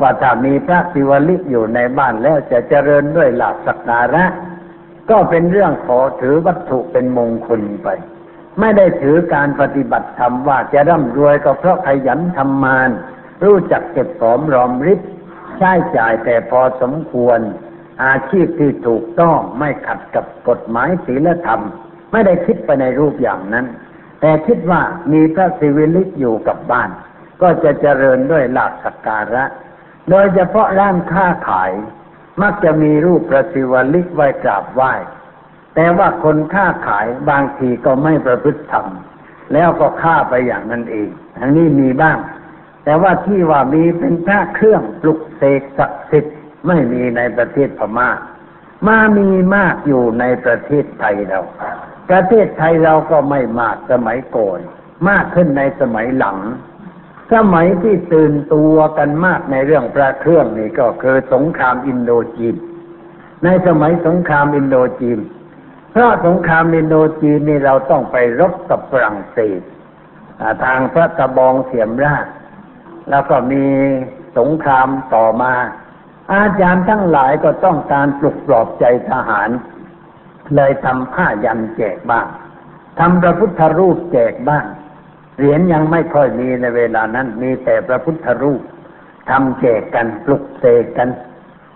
[0.00, 4.24] ว่าถ้ามีพระศิวลิกอยู่ในบ้านแล้วจะเจริญด้วยหลักสักการะ
[5.10, 7.88] ก็เป็นเรื่องขอถือวัตถุเป็นมงคลไป
[8.60, 12.90] ไม่ได้ถือการปฏิบัติธรรมว่าจะร่ำรวยก็เพราะขยันทำมาน
[13.44, 15.00] รู้จักเก็บหอมรอมริบ
[15.58, 17.40] ใช้จ่ายแต่พอสมควร
[18.04, 21.60] อาชีพที่ถูกต้องไม่ขัดกับกฎหมายศีลธรรม
[22.12, 23.66] ไม่ได้คิดไปในรูปอย่างนั้น
[24.20, 24.80] แต่คิดว่า
[25.12, 26.90] มีพระศิวิลิกอยู่กับบ้าน
[27.42, 29.44] ก็จะเจริญด้วยหลักสักการะ
[30.10, 31.72] โดยเฉพาะร้านค้าขาย
[32.42, 34.92] มักจะมีรูปพระศิวลิกไว้กราบไหว้
[35.74, 38.86] แต่ว่าคนค้าขายบางทีก็ไม่ประพฤติธรรม
[39.52, 41.08] แล้วก็ฆ่าไปอย่างนั้นเอง
[41.40, 42.18] อันนี้มีบ้าง
[42.84, 48.10] แต่ว่าที่ว่ามีเป็นพระเครื่องปลุกเสกศักดิ์สิทธิ์ไม่มีในประเทศพม่า
[48.86, 51.40] มามีมากอยู่ในประเทศไทยเรา
[52.10, 54.58] ประเทศไทยเราก็ไม่มากสมัยก่อน
[55.08, 56.36] มากขึ้นในสมัยหลัง
[57.34, 62.56] สมัยที่ตื่นตัวกันมากในเรื่องพระเครื่องนี่ก็คือสงครามอินโดจีน
[63.44, 65.18] ในสมัยสงครามอินโดจีน
[65.92, 69.60] เพราะสงครามอินโดจีนนี่เราต้องไปรบกับฝรั่งเศส
[70.64, 72.26] ทางพระตะบองเสียมราช
[73.10, 73.64] แล้วก็มี
[74.38, 75.54] สงครามต่อมา
[76.34, 79.50] อาจารย์ทั้งหลายก็ต้องการปลุกปลอบใจทหาร
[80.56, 82.26] เลยทำผ้ายันแจกบ้าง
[82.98, 84.64] ทำพระพุทธรูปแจกบ้าง
[85.38, 88.62] เหรียญยังไม่ค่อยมีในเวลานั้น มีแต่พระพุทธรูป
[89.30, 91.08] ทำแจกกันปลุกเสกกัน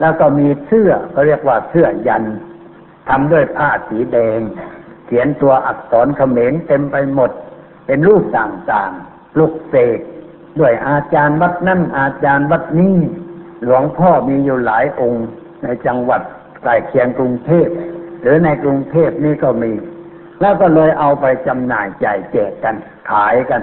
[0.00, 2.24] แล้วก็มีเสื้อก็เรียกว่าเสื้อยัน
[3.08, 4.40] ทำด้วยผ้าสีแดง
[5.06, 7.30] เขียนตัวอักษรเขมรเต็มไปหมด
[7.86, 9.98] เป็นรูปต่างๆปลุกเสก
[10.60, 12.96] ด้วยอาจารย์วัดนั่นอาจารย์วัดนี้
[13.64, 15.26] หลวงพ่อมีอยู่หลายองค์
[15.62, 16.22] ในจังหวัด
[16.62, 17.68] ใกล้เคียงกรุงเทพ
[18.22, 19.72] หรือในกรุงเทพนี่ก็มี
[20.42, 22.76] แล้วก็เลยเอาไปจำหน่ายจ่ายแจกกัน
[23.10, 23.62] ขายกัน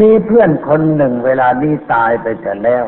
[0.00, 2.84] มีเพื่อนคนหนึ่งเวลานี้ตายไปแต่แล้ว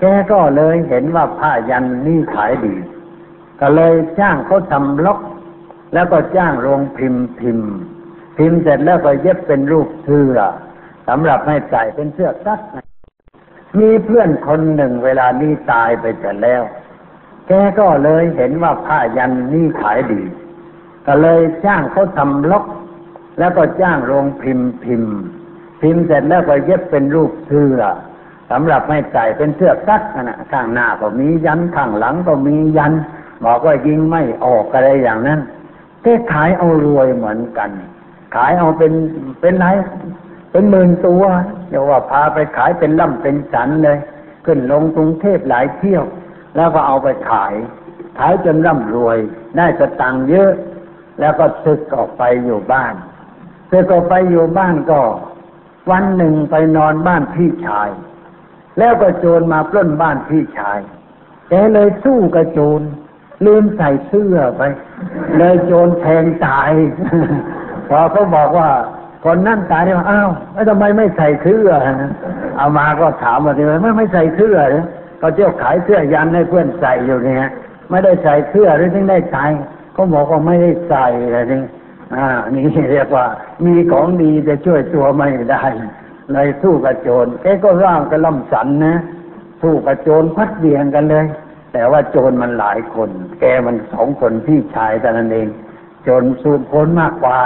[0.00, 2.74] แกก็เลยเห็นว่าผ้ายันนี่ขายดี
[3.60, 5.20] ก็เลยจ้างเขาทำล็อก
[5.94, 7.70] แล้วก็จ้างโรงพิมพ์พิมพ์
[8.36, 10.38] พิมพ์เสร็จแล้วก็เย็บเป็นรูปเสื้อ
[11.08, 12.60] สำหรับให้ใส่เป็นเสื้อซัก
[13.78, 16.62] มีเพื่อนคนหนึ่งเวลานี้ตายไปแต่แล้ว
[17.48, 20.22] แกก็เลยเห็นว่าผ้ายันนี่ขายดี
[21.06, 22.64] ก็เลยจ้างเขาทำล็อก
[23.38, 25.14] แล้วก็จ้างโรงพิมพ์พิมพ์
[25.80, 27.80] พิมพ์เสร็จแล้วก็เย็บเป็นรูปเสื้อ
[28.50, 32.92] สำหรับไม่ใส่เป็นเสื้อกั๊กนะข้างหน้าก็มียันข้างหลังก็มียัน
[33.44, 35.40] บอกว่ายิงไม่ออกอะไรอย่างนั้น
[36.02, 37.70] แต่ขายเอารวยเหมือนกัน
[38.36, 38.92] ขายเอาเป็น
[39.40, 39.66] เป็นไร
[40.50, 41.24] เป็นหมื่นตัว
[41.68, 43.98] เดี๋ยวว่าพาไปขายเป็นล่ำเป็นสันเลย
[44.44, 46.04] ขึ้นลงกรุงเทพหลายเที่ยว
[46.56, 47.54] แล้วก็เอาไปขาย
[48.18, 49.18] ขายจนร่ำรวย
[49.56, 50.50] ได้สตังค์เยอะ
[51.20, 52.94] แล้วก็ซึกออกไปอยู่บ้าน
[53.70, 55.00] ซึกออกไปอยู่บ้านก็
[55.90, 57.88] วันหนึ่งไปนอนบ้านพี่ชาย
[58.78, 60.78] แล้วก็โจรมาปล้นบ้านพี่ชาย
[61.48, 62.80] แกเลยสู้กับโจร
[63.46, 64.62] ลืมใส่เสื้อไป
[65.36, 66.70] เลยโจรแทงตาย
[67.88, 68.70] พอเขาบอกว่า
[69.24, 71.68] คนนั่นตายเนี่ยอ้าวแล้วทำไมไม่ใส่เสื้อ
[72.56, 74.86] เอามาก็ถามว่าทำไมไม่ไม่ใส่เสื้อเนี่ย
[75.20, 77.50] ก็เจ้าขายเสื้อยันให้เพื่อนใส่อยู่เนี่ย
[77.90, 79.50] ไม่ได้ใส่เสื้อหรือถึงได้ตาย
[79.96, 81.60] ก็บอกว่าไม่ได้ใส่อะไรนี่
[82.14, 83.26] อ่า นี่เรียกว่า
[83.64, 85.64] มีของดีจะช่วยตัวไม่ได้
[86.32, 88.96] เลยสู้กับโจรแกก็ร่างกระล่ำสันนะ
[89.62, 91.26] สู้กับโจรพัดเบียงกันเลย
[91.72, 95.48] แต่ว่าโจรมันหลายคน แกมันสองคนพี่ชายแต่นั้นเอง
[96.02, 97.38] โจรสู้พ้นมากกว่า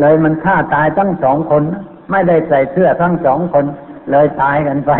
[0.00, 1.62] เลยมันฆ่าตายทั้งสองคน
[2.10, 3.64] ไม่ได้ใส่เสื้อทั้งสองคน
[4.10, 4.90] เลยตายกันไป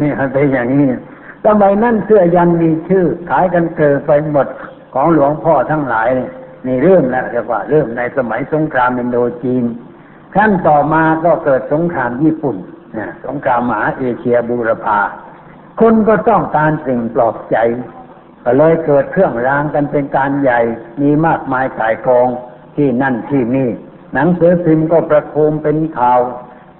[0.00, 0.90] นี่เป็นอย่างนี้
[1.44, 4.46] สมัยนั้นเสื้อยันมีชื่อ ขายกันเกิดไปหมด
[4.98, 6.28] ของหลวงพ่อทั้งหลายนี่
[6.66, 9.64] นี่เริ่มแล้วเรียกว่าเริ่มในสมัยสงครามอินโดจีน
[10.34, 12.56] ขั้นต่อมาก็เกิดสงครามญี่ปุ่น
[12.98, 15.00] นะสงครามมหาเอเชียบูรพา
[15.80, 17.56] คนก็ต้องการสิ่งปลอบใจ
[18.44, 20.60] ก็เลยเกิดเครื่องรางกันเป็นการใหญ่
[21.00, 22.28] มีมากมายขายกอง
[22.76, 23.68] ที่นั่นที่นี่
[24.14, 26.20] หนังสือพิมพ์ก็ประโคมเป็นข่าว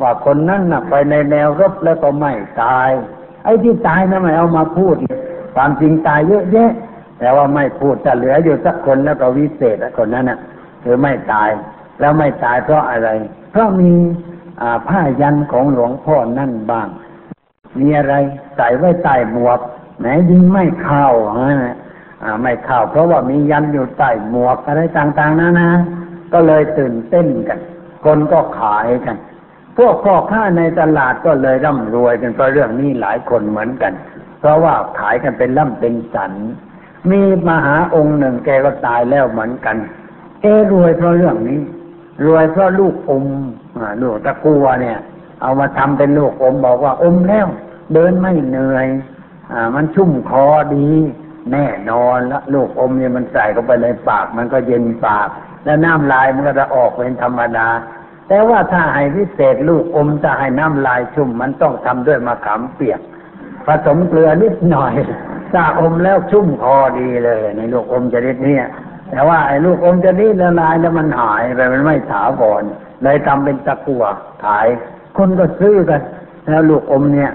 [0.01, 2.91] ว่าคนนั้นน่ะไปในแนวรบแล้วก็ไม่ตาย
[3.45, 4.97] ไอ้ที่ตายนะไม่เอามาพูด
[5.55, 6.73] ความจริงตายเยอะแยะ
[7.19, 10.39] แต่ว่าไม่พูดจะเหลืออยู่สักคนแล้วก็วิเศษคนนั้นน่ะ
[10.85, 11.51] คือไม่ตาย
[12.01, 13.09] แล้วไม่ตายเพราะอะไร
[13.51, 13.93] เพราะมี
[14.89, 16.89] ผ้ายันของหลวงพ่อนั่นบ้าง
[17.79, 18.15] มีอะไร
[18.57, 19.61] ใส่ไว้ใต้หมวก
[20.01, 21.07] ไหนยิงไม่เข้า
[21.39, 21.53] ฮะ
[22.43, 25.71] ไม่เข้าเพราะว่ามียันอยู่ใต้หมวกอะไรต่างๆนะนะ
[26.33, 27.59] ก็เลยตื่นเต้นกัน
[28.05, 29.17] คนก็ขายกัน
[29.79, 33.93] พวกพ่อค้าในตลาดก็เลยร่ำรวยกันเพราะเรื่องนี้หลายคนเหมือนกัน
[34.41, 36.33] เพราะว่าขายกันเป็นล่ำเป็นสัน
[37.11, 39.77] มีมหาองค์หนึ่งแกก็ตายแล้วเหมือนกัน
[40.41, 41.61] แกรวยเพราะเรื่องนี้
[42.27, 43.25] รวยเพราะลูกอม
[44.03, 44.99] ลูกตะกัวเนี่ย
[45.43, 47.47] เอามาทำเป็นลูกอมบอกว่าอมแล้ว
[47.95, 48.87] เดินไม่เหนื่อย
[49.53, 50.89] อ่า มันชุ่มคอดี
[51.53, 55.29] แน่นอนละลูกอมเนี่ยมันใส่เข้าไปในปาก มันก็เย็นปาก
[55.65, 57.69] แล้วน้ำลายมันก็จะออกเป็นธรรมดา
[58.29, 63.01] แต่ว่าถ้าให้พิเศษลูกอมจะให้น้ำลายชุ่ม มันต้องทำด้วยมะขามเปียก
[63.67, 64.93] ผสมเกลือนิดหน่อย
[65.53, 68.57] ถ้าอมแล้วชุ่มคอดีเลยในลูกอมชนิดนี้
[69.11, 72.63] แต่ว่าไอ้ลูกอมชนิดละลายแล้วมันหายไปมันไม่ถาวร
[73.03, 74.05] เลยทำเป็นตะกั่ว
[74.45, 74.67] ขาย
[75.17, 76.01] คนก็ซื้อกัน
[76.49, 77.31] แล้วลูกอมเนี่ย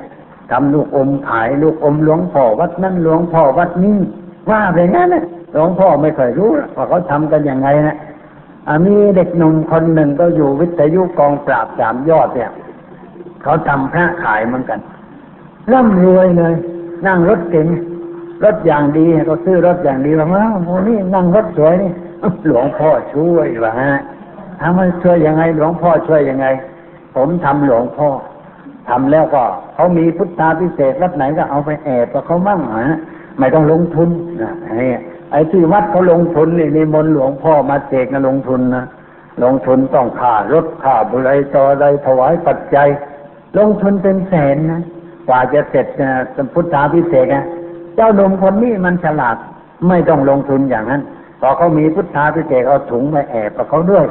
[0.52, 3.98] ทำลูกอมขายลูกอมหลวงพ่อวัดนั่นหลวงพ่อวัดนี้
[4.50, 5.24] ว่าไปงั้นนะ
[5.54, 7.98] หลวงพ่อไม่เคยรู้ว่าเขาทำกันยังไงนะ
[8.86, 12.52] มีเด็กหนุ่มคนหนึ่งก็อยู่วิทยุกองปราบสามยอดเนี่ย
[13.44, 14.80] เขาทำพระขายเหมือนกัน
[15.72, 16.54] ร่ำรวยเลย
[17.08, 17.68] นั่งรถเก๋ง
[18.46, 21.92] รถอย่างดีก็ซื้อรถอย่างดีว่าว้าวโมนี่นั่งรถสวยนี่
[22.48, 23.92] หลวงพ่อช่วยว่าฮะ
[24.62, 26.46] ทำให้ช่วยยังไง หลวงพ่อช่วยยังไง
[27.16, 28.10] ผมทำหลวงพ่อ
[28.90, 33.00] ทำแล้วก็เขามีพุทธาพิเศษวัดไหนก็เอาไปแอบกับเขามั่งฮะ
[33.40, 34.10] ไม่ต้องลงทุน
[34.42, 34.54] นะ
[35.32, 38.86] ไอ้ที่วัดเขาลงทุนนี่มีมนหลวงพ่อมาเสกนะลงทุนนะ
[39.44, 42.88] ลงทุนต้องค่ารถค่าบุไรต่ออะไรถวายปัจจัย
[43.58, 44.82] ลงทุนเป็นแสนนะ
[45.28, 46.12] กว่าจะเสร็จนะ
[46.54, 47.46] พุทธาพิเศษนะ
[47.96, 49.38] เจ้าหนุ่มคนนี้มันฉลาด
[49.88, 51.02] ไม่ต้องลงทุนอย่างนั้น
[51.42, 54.06] พอเขามีพุทธาพิเศษเอาถุงมาแอบกับเขาด้วย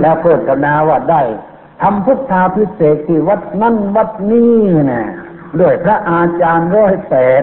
[0.00, 1.22] แล้วเพิดกับนาว่าได้
[1.82, 4.54] ทำพุทธาพิเศษที่วัดนั่นวัดนี้
[4.92, 5.02] นะ
[5.60, 7.42] ด้วยพระอาจารย์ร้อยแปด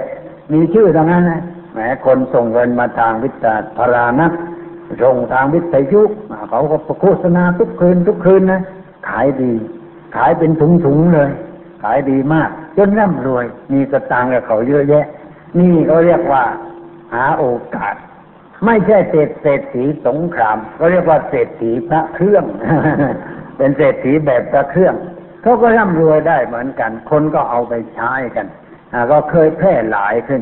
[0.54, 1.42] มีชื่อตรงนั้นนะ
[1.74, 4.32] แหมคนส่งเงินมาทางวิทยาพรานัก
[5.02, 6.02] ส่งทางวิทยุ
[6.50, 8.62] เขาก็โฆษณาทุกคืนทุกคืนนะ
[9.10, 9.54] ขายดี
[10.16, 11.32] ขายเป็นถุงๆเลย
[11.84, 15.06] ขายดีมาก จนร่ำรวย มีสตางค์กับเขาเยอะแยะ
[15.60, 16.44] นี่เขาเรียกว่า
[17.14, 17.46] หาโอ
[17.76, 17.96] กาส
[18.66, 22.46] ไม่ใช่เศรษเศรษฐีสงครามเขาเรียกว่าเศรษฐีพระเครื่อง
[23.58, 24.96] เป็นเศรษฐีแบบพระเครื่อง
[25.42, 28.48] เขาก็ร่ำรวยได้เหมือนกัน คนก็เอาไปใช้กัน
[29.12, 30.42] ก็เคยแพร่หลายขึ้น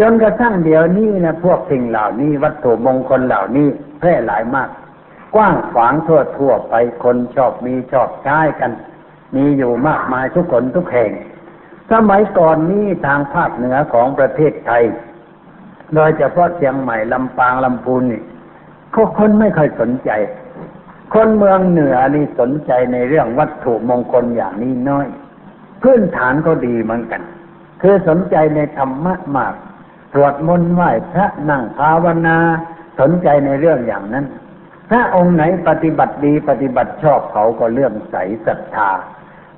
[0.00, 3.68] จนกระทั่งเดี๋ยวนี้นะพวกสิ่งเหล่านี้วัตถุมงคลเหล่านี้
[4.00, 4.68] แพร่หลายมาก
[5.34, 6.74] กว้างขวางทั่วทั่วไป
[7.04, 8.70] คนชอบมีชอบใช้กัน
[9.36, 11.10] มีอยู่มากมายทุกคนทุกแห่ง
[11.92, 14.84] สมัยก่อนนี้ทางภาคเหนือของประเทศไทย
[15.94, 18.22] โดยเฉพาะเชียงใหม่ลำปางลำพูนนี่
[19.18, 20.10] คนไม่ค่อยสนใจ
[21.14, 25.06] คนเมืองเหนือนี่สนใจในเรื่องวัตถุมงคลอย่างนี้น้อย
[25.82, 27.22] พื้นฐานก็ดีเหมือนกัน
[27.82, 29.54] คือสนใจในธรรมะมาก
[30.12, 32.38] ตรวจมนต์ไหว้พระนั่งภาวนา
[33.00, 34.26] สนใจในเรื่องอย่างนั้น
[34.90, 38.16] ถ้าองค์ไหนปฏิบัติดีปฏิบัติชอบเขาก็เลื่อมใส
[38.46, 38.90] ศรัทธา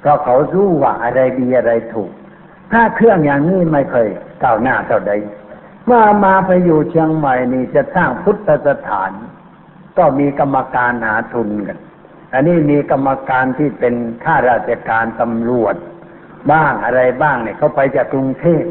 [0.01, 2.11] เพราะเขารู้ว่าอะไรดีอะไรถูก
[2.73, 4.09] ถ้าเครื่องอย่างนี้ไม่เคย
[4.43, 5.13] ก้าวหน้าเท่าใด
[5.87, 9.11] เมื่อมาไปอยู่เชียงใหม่นี่จะสร้างพุทธสถาน
[9.99, 11.79] ก็มีกรรมการหาทุนกัน
[12.35, 13.95] อันนี้มีกรรมการที่เป็น
[14.25, 15.75] ข้าราชการตำรวจ
[16.53, 18.65] บ้างอะไรบ้างเนี่ยเขาไปจากกรุงเทพ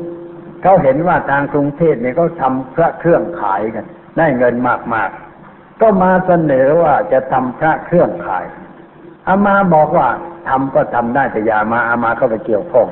[0.61, 3.85] เขาเห็นว่าทางกรุงเทพเนี่ยเขาทำพระเครื่องขายกัน
[4.17, 4.55] ได้เงิน
[4.93, 8.45] มากๆ ก็มาเสนอว่าจะทำพระเครื่องขาย
[9.27, 10.07] อามาบอกว่า
[10.47, 12.87] ทำก็ทำได้แต่อย่ามาอามาเข้าไปเกี่ยวข้อง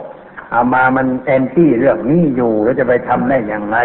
[0.51, 3.77] เอามามันแอนตี้เรื่องนี้อยู่แล้วจะไปทำได้อย่างไร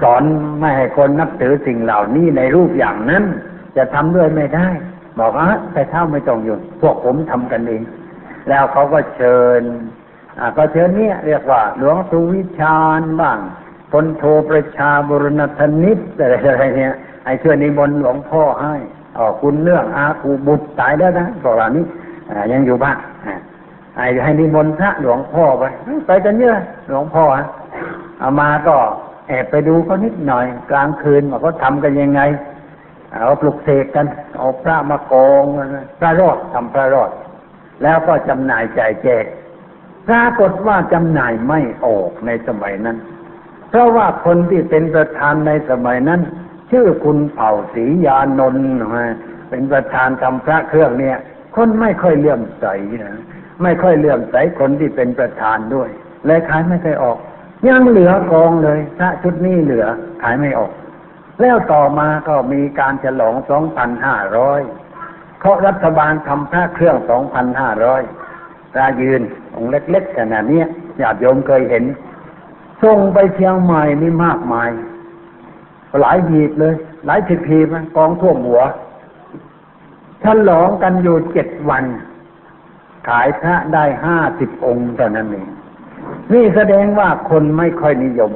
[0.00, 0.22] สอน
[0.60, 3.24] ไม่ให้คนนับถือสิ่งเหล่านี้ในรูปอย่างนั้น
[3.76, 4.68] จะทำด้วยไม่ได้
[5.18, 7.82] บอกว่าแต่เท่าไม่ต้องอยู่ พวกผมทำกันเอง
[8.48, 9.62] แล้วเขาก็เชิญ
[10.38, 13.38] อ่าก็เชิญเนี่ยเรียกว่า หลวงสุวิชาญบ้าง
[13.92, 18.74] พลโทประชาบุรณธนิตอะไรอะไรเนี่ยไอ้เชื่อนิมนต์หลวงพ่อให้
[19.16, 21.84] อ๋อคุณเรื่องอาคูบุตรตายแล้วนะพวกเหล่านี้
[22.30, 23.34] อ่ายังอยู่บ้านอ่า
[23.98, 25.64] ไอ้ให้นิมนต์พระหลวงพ่อไป
[26.06, 27.46] ไปกันเยอะหลวงพ่อฮะ
[28.18, 28.76] เอามาก็
[29.28, 32.20] แอบไปดูเขานิดหน่อย กลางคืนว่าเขาทำกันยังไง
[33.12, 35.44] เอาปลุกเสกกัน เอาพระมากอง
[35.98, 37.10] พระรอดทำพระรอด
[37.82, 39.24] แล้วก็จำหน่ายจ่ายแจก
[40.08, 42.96] ปรากฏว่าจำหน่ายไม่ออกในสมัยนั้น
[43.68, 46.20] เพราะว่าคนที่เป็นประธานในสมัยนั้น
[46.70, 49.16] ชื่อคุณเผ่าศรียานนท์นะ
[49.50, 51.18] เป็นประธานทำพระเครื่องเนี่ย
[51.56, 52.66] คนไม่ค่อยเลื่อมใส
[53.04, 53.20] นะ
[53.62, 55.88] ไม่ค่อยเลื่อมใสคนที่เป็นประธานด้วย
[56.26, 57.18] เลยขายไม่เคยออก
[57.68, 59.86] ยังเหลือกองเลยพระชุดนี้เหลือ
[60.22, 60.72] ขายไม่ออก
[61.40, 63.34] แล้วต่อมาก็มีการฉลอง
[64.56, 66.96] 2,500เพราะรัฐบาลทำพระเครื่อง
[67.28, 68.02] 2,500ตาร้อย
[68.76, 69.20] รายืน
[69.54, 70.62] องเล็กๆขนาดนี้
[71.00, 71.84] ญาติโยมเคยเห็น
[72.82, 74.70] ส่งไปเชียงใหม่นี่มากมาย
[76.00, 76.74] หลายหีบเลย
[77.06, 78.62] หลายสิบหีบกองท่วมหัว
[80.22, 81.84] ฉลองกันอยู่เจ็ดวัน
[83.08, 85.48] ขายพระได้ห้าสิบองค์เท่านั้นเอง
[86.32, 88.32] นี่แสดงว่าคนไม่ค่อยนิยม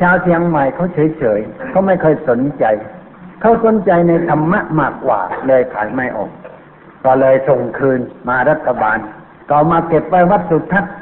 [0.00, 2.64] ชาวเชียงใหม่เขาเฉยๆเขาไม่ค่อยสนใจ
[3.40, 6.30] เขาสนใจในธรรมะมากกว่าเลยขายไม่ออก
[7.04, 8.98] ก็เลยส่งคืนมารัฐบาล
[9.50, 10.94] ก็มาเก็บไว้วัดสุทัศน์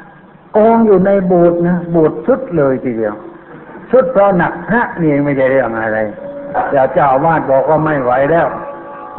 [0.57, 3.15] กองอยู่ในโบูตนะโบูตชุดเลยทีเดียว
[3.91, 5.99] ชุดเพราะหนักพระนี่ไม่ใช่เรื่องอะไร
[6.69, 8.47] เดี๋ยวเจ้าวาดบอกว่าไม่ไหวแล้ว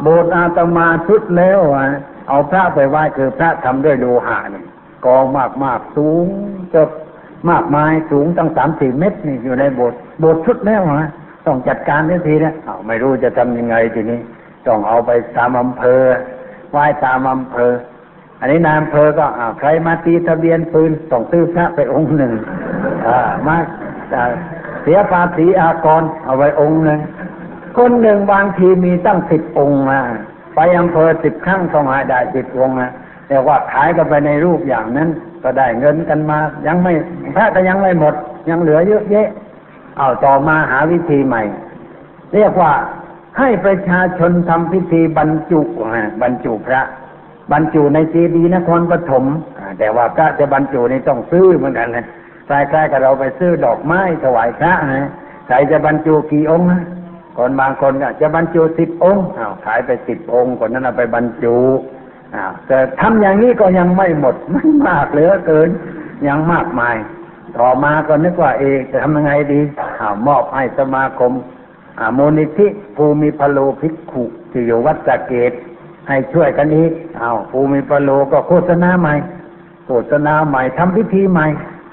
[0.01, 1.85] โบสถ์อาตมาชุดแล้วอะ
[2.29, 4.63] เอาพระไปไหว้คือพระทำด้วยโลหะนี่
[5.05, 6.25] กองมากมากสูง
[6.73, 6.81] จะ
[7.49, 11.09] มากมายสูงตั้งสามสี่เมตรนี่อยู่ในโบสถ์โบสถ์ชุดแล้วฮะ
[11.45, 14.19] ต้องจัดการทันทีนะอ้าไม่รู้จะทำยังไงทีนี้
[14.67, 16.01] ต้องเอาไปตามอำเภอ
[16.71, 17.71] ไหว้ตามอำเภอ
[18.39, 22.33] อันนี้นายอำเภอก็อ้าใครมาตีทะเบียนปืนต้องซื้อพระไปองค์หนึ่ง
[23.07, 23.17] อ่า
[23.47, 23.57] มา
[24.13, 24.23] อ่า
[24.83, 26.99] เสียภาษีอากรเอาไว้องค์หนึ่ง
[27.77, 29.99] คนหนึ่งบางทีมีตั้งสิบองค์มา
[30.55, 32.91] ไปอำเภอสิบครั้งต้องหาได้สิบองค์นะ
[33.27, 35.09] แต่ว่าขายกันไปในรูปอย่างนั้น
[35.43, 36.93] ก็ได้เงินกันมา ยังไม่
[37.35, 38.13] พระก็ยังไม่หมด
[38.49, 39.27] ยังเหลือเยอะแยะ
[39.97, 41.43] เอาต่อมาหาวิธีใหม่
[42.33, 42.71] เรียกว่า
[43.37, 45.61] ให้ประชาชนทำพิธีบรรจุ
[46.21, 46.81] บรรจุพระ
[47.51, 49.25] บรรจุในเจดีย์นครปฐม
[49.79, 52.05] แต่ว่าพระจะบรรจุนี่ต้องซื้อเหมือนกันนะ
[52.49, 55.09] คล้ๆกับเราไปซื้อดอกไม้ถวายพระนะ
[55.47, 56.81] ใครจะบรรจุกี่องค์นะ
[57.39, 61.57] คนบางคนก็จะบรรจุสิบองค์อ้าวขายไปสิบองค์คนนั้นเอาไปบรรจุ
[62.35, 65.69] อ้าวแต่ทำอย่างนี้ก็ยังไม่หมดไม่มากเหลือเกิน
[66.27, 66.95] ยังมากมาย
[67.57, 69.61] ต่อมาก็นึกว่าเอะจะทำยังไงดี
[69.99, 71.31] อ้าวมอบให้สมาคม
[71.99, 75.51] อ่ามูลนิธิภูมิพโลภิกขุที่อยู่วัดสะเกต
[76.07, 79.15] ให้ช่วยกันอีกอ้าวภูมิพโลก็โฆษณาใหม่
[79.85, 81.47] โฆษณาใหม่ทำพิธีใหม่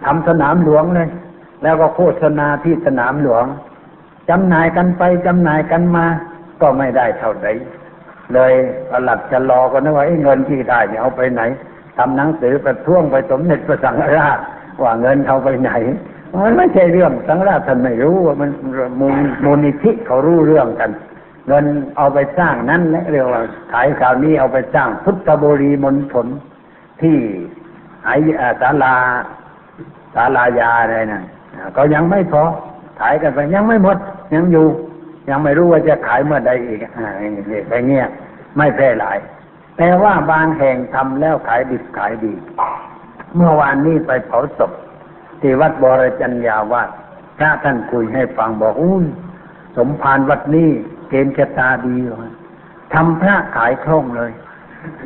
[0.04, 1.08] ทำสนามหลวงเลย
[1.62, 3.44] แล้วก็โฆษณาที่สนามหลวง
[4.30, 6.06] จำหน่ายกันไปจำหน่ายกันมา
[6.62, 7.48] ก็ไม่ได้เท่าใด
[8.34, 8.52] เลย
[8.90, 11.42] ประหลัดจะรอก็นึกว่าเงินที่ได้เนี่ยเอาไปไหน
[11.96, 14.38] ทำหนังสือประท้วงไปสมเด็จพระสังฆราช
[14.82, 15.72] ว่าเงินเอาไปไหน
[16.42, 18.50] มันไม่ใช่เรื่องสังฆราชท่านไม่รู้ว่ามัน
[19.00, 20.90] มูลมูลนิธิเขารู้เรื่องกัน
[21.48, 21.64] เงิน
[21.96, 26.26] เอาไปสร้างนั้นและเรียกว่าขายข่าวนี้เอาไปสร้างพุทธบุรีมณฑล
[27.02, 27.16] ที่
[28.06, 28.94] ไอ้อ่าศาลา
[30.14, 31.22] ศาลายาอะไรนะ
[31.54, 32.44] อ่าก็ยังไม่พอ
[33.00, 33.96] ขายกันไปยังไม่หมด
[34.34, 34.66] ยังอยู่
[35.28, 37.08] ยังไม่รู้ว่าจะขายเมื่อใดอีกอ่า
[37.68, 38.06] ไปเงี้ย
[38.56, 39.18] ไม่แพร่หลาย
[39.78, 42.32] แต่ว่าบางแห่งทำแล้วขายดิบขายดี
[43.34, 44.72] เมื่อวานนี้ไปเผาศพ
[45.40, 46.90] ที่วัดบรจัญญาวาส
[47.38, 49.06] พระท่านคุยให้ฟังบอกอุ้ย
[49.76, 50.70] สมภารวัดนี้
[51.08, 52.32] เกณฑ์ชะตาดีว่ะ
[52.94, 54.32] ทำพระขายคล่องเลย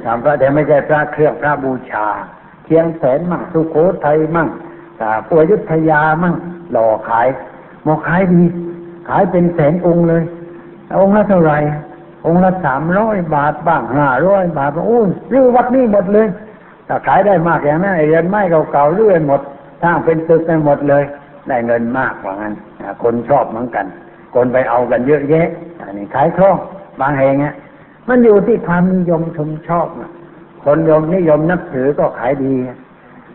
[0.05, 2.07] ทำพระแต่ไม่ใช่พระเครื่องพระบูชา
[2.65, 4.49] เชียงแสนมั่งสุโขทัยมั่ง
[5.01, 6.35] อ่าปวยุทธยามั่ง
[6.73, 7.29] หล่อขาย
[7.85, 8.43] หมอขายดี
[9.09, 10.23] ขายเป็นแสนองค์เลย
[11.01, 11.59] องค์ละเท่าไหร่
[12.27, 16.27] องค์ละสามร้อยบาทบ้างห้าร้อยบาทบ้าโอ้ยรื้อวัดนี้หมดเลย
[16.89, 18.41] ถ้าขายได้มากอย่างนั้นเรือนไม้
[18.73, 19.41] เก่าๆเรื่อยหมด
[19.83, 21.03] สร้างเป็นตึกไปหมดเลย
[21.49, 22.55] ได้เงินมากกว่างั้น
[23.03, 23.87] คนชอบเหมือนกัน
[24.35, 25.49] คนไปเอากันเยอะแยะ
[25.81, 26.57] อันนี้ขายคล่อง
[27.01, 27.55] บางแห่งเนี่ย
[28.09, 30.11] มันอยู่ที่ความนิยมชมชอบนะ
[30.65, 32.55] คนยมนิยมนับถือก็ขายดี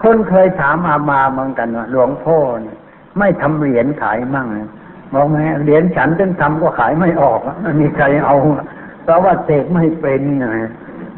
[0.03, 2.77] คนเคยถามอามาเหมือนกันว่าหลวงพ่อเนี่ย
[3.19, 4.47] ไม่ทำเหรียญขายมั่ง
[5.13, 8.35] บอกไหมเหรียญฉันจึงทำก็ขายไม่ออกไม่มีใครเอา
[9.03, 10.71] เพราะว่าเสกไม่เป็นนะ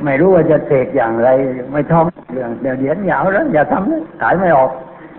[0.03, 1.29] ไม่รู้ว่าจะเสกอย่างไร
[1.71, 4.71] ไม่ชอบเรื่องเหรียญยาวแล้วอย่าทำเลยขายไม่ออก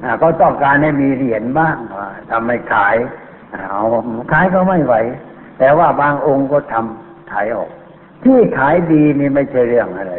[0.04, 2.96] อก็ต้องการให้มีเหรียญบ้างอ่าทำไม่ขาย
[3.52, 3.82] เอา
[4.32, 4.94] ขายก็ไม่ไหว
[5.58, 7.70] แต่ว่าบางองค์ก็ทำขายออก
[8.24, 10.14] ที่ขายดีนี่ไม่ใช่เรื่องอะไร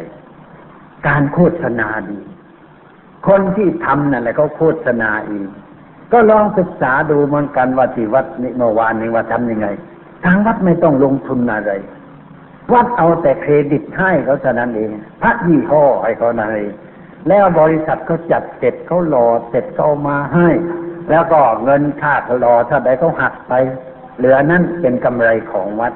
[1.07, 2.19] การโฆษณาดี
[3.27, 5.47] คนที่ทำนั่นแหละเขาโฆษณาเอง
[6.11, 9.67] ก็ลองศึกษาดูเหมือนกันว่าที่วัดนี่เมื่อวานนี้ว่าทำยังไง
[10.25, 11.71] ทางวัดไม่ต้องลงทุนอะไร
[12.73, 14.89] วัดเอาแต่เครดิตให้เขาเท่านั้นเอง
[15.21, 16.71] พระยี่ห้อให้เขานั่นเอง
[17.27, 20.49] แล้วบริษัทเขาจัดเสร็จเขารอเสร็จเขามาให้
[21.09, 23.53] แล้วก็เงินค่าเขารอถ้าใดเขาหักไป
[24.17, 25.93] เหลือนั่นเป็นกำไรของวัด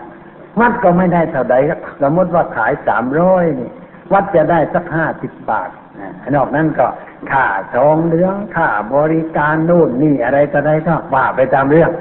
[0.60, 1.56] วัดก็ไม่ได้เท่าใด
[2.02, 3.70] สมมติว่าขายสามร้อยนี่
[4.14, 6.86] วัดจะได้สักห้าสิบบาทนะนอกนั้นก็
[7.32, 7.46] ค่า
[7.76, 11.92] ทองเหลืองค่าบริการนู่นนี่อะไรต่ออะไรก็ว่าไปตามเรื่อง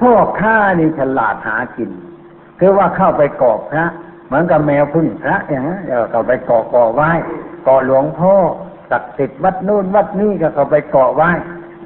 [0.00, 1.90] พ่อค้านี่ฉลาดหากิน
[2.58, 3.86] คือว่าเข้าไปกอบพระ
[4.26, 7.10] เหมือนกับแมวพึ่งพระอย่างนั้เดี๋ยวเข้าไปเกาะเกาะไว้
[7.64, 8.34] เกาะหลวงพ่อ
[8.90, 11.30] ศักดิ์สิทธิ์วัดนู่นวัดนี่ก็เข้าไปเกาะไว้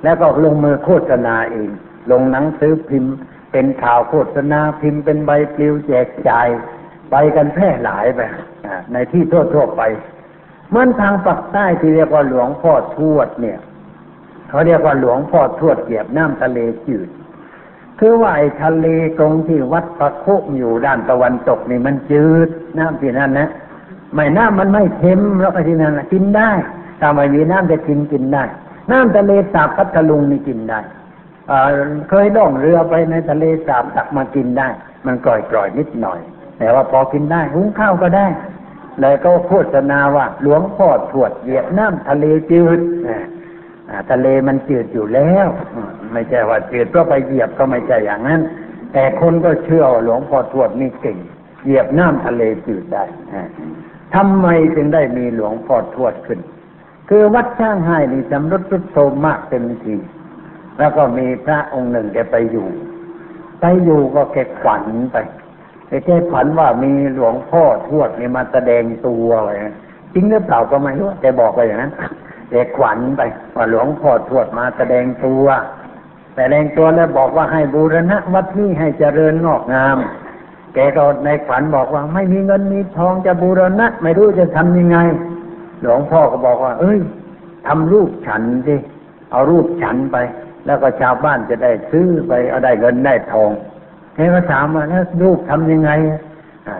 [0.04, 1.70] แล้วก็ลงมือโฆษณาเอง
[2.10, 3.14] ลงหนังสือพิมพ์
[3.52, 6.48] เป็นข่าวโฆษณาพิมพ์เป็นใบปลิวแจกจ่าย
[7.10, 8.20] ไปกันแพร่หลายไป
[8.92, 9.82] ในที่ทั่วๆไป
[10.70, 13.58] เหมันทางปักใต้ที่เรียกว่าหลวงพ่อทวดเนี่ย
[14.48, 16.58] เขาเรียกว่าหลวงพ่อทวดเหยียบน้ำทะเล
[16.88, 17.08] จืด
[17.98, 18.86] คือว่าไอ้ทะเล
[19.18, 22.48] ตรงที่วัดประโคกอยู่ด้านตะวันตกนี่มันจืด
[22.78, 23.48] น้ำที่นั่นนะ
[24.14, 26.50] ไม่น้ำมันไม่เค็มแล้วก็ที่นั่นนะกินได้
[27.00, 28.44] ถ้าไม่มีน้ำจะกินกินได้
[28.90, 30.80] น้ำทะเลสาบพัทลุงนี่กินได้
[32.08, 34.68] เคยล่องเรือไปในทะเลสาบตักมากินได้
[35.06, 36.20] มันกร่อยๆนิดหน่อย
[36.58, 38.26] แต่ว่าพอกินได้ หุงข้าวก็ได้
[39.00, 42.80] เลยก็โฆษณาว่า หลวงพ่อถวดเหยียบน้ำทะเลจืด
[44.10, 45.48] ทะเลมันจืดอยู่แล้ว
[46.12, 48.40] ไม่ใช่ว่าจืดเพราะไปเหยียบก็ไม่ใช่อย่างนั้น
[48.92, 51.18] แต่คนก็เชื่อหลวงพ่อทวดนี่เก่ง
[51.64, 53.04] เหยียบน้ำทะเลจืดได้
[54.14, 56.40] ทำไมจึงได้มีหลวงพ่อทวดขึ้น
[57.08, 59.96] คือวัดช่างไห้นี่จำรุดรุดโทมมากเต็มที
[60.78, 62.68] แล้วก็มีพระองค์หนึ่งแกไปอยู่
[63.60, 65.16] ไปอยู่ก็แกขวัญไป
[65.90, 69.52] ไอ้แกขวัญว่ามีหลวงพ่อทวดนี่มาแสดงตัวอะไร
[70.14, 71.92] จริงหรือเปล่าก็ไม่รู้แกบอกไปอย่างนั้น
[72.50, 73.20] แกขวัญไป
[73.56, 75.44] ว่าหลวงพ่อทวดมาแสดงตัว
[76.36, 79.98] แสดงตัวแล้วบอกว่าให้บูรณะวัดนี้ให้เจริญงอกงาม
[80.74, 84.98] แกก็ในฝันบอกว่า ไม่มีเงินมีทองจะบูรณะ ไม่รู้จะทำยังไง
[85.82, 86.98] หลวงพ่อก็บอกว่า เอ้ย
[87.66, 88.76] ทำรูปฉันสิ
[89.30, 90.16] เอารูปฉันไป
[90.66, 93.50] แล้วก็ชาวบ้านจะได้ซื้อไปเอาได้เงินได้ทอง
[94.20, 95.90] แกก็ถามว่าแล้วรูปทำยังไง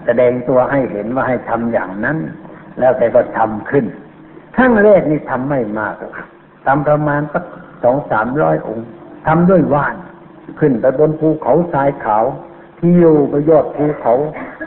[0.07, 2.16] แสดงตัวให้เห็นว่าให้ทำอย่างนั้น
[2.78, 3.84] แล้วแกก็ทำขึ้น
[4.57, 6.26] ครั้งแรกนี่ทำไม่มากครับ
[6.66, 7.45] ทำประมาณสัก
[7.84, 8.86] สองสามร้อยองค์
[9.26, 9.97] ทำด้วยว่าน
[10.61, 12.24] ขึ้นไปบนภูเขาทรายขาว
[12.78, 14.14] ที่อยู่บนยอดภูเขา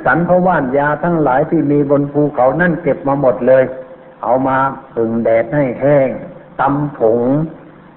[0.05, 3.63] สันพว่านยาทั้งหลายที่มีบนภูเขานั่นเก็บมาหมดเลย
[4.23, 4.57] เอามา
[4.93, 6.09] ผึ่งแดดให้แห้ง
[6.59, 7.19] ตำผง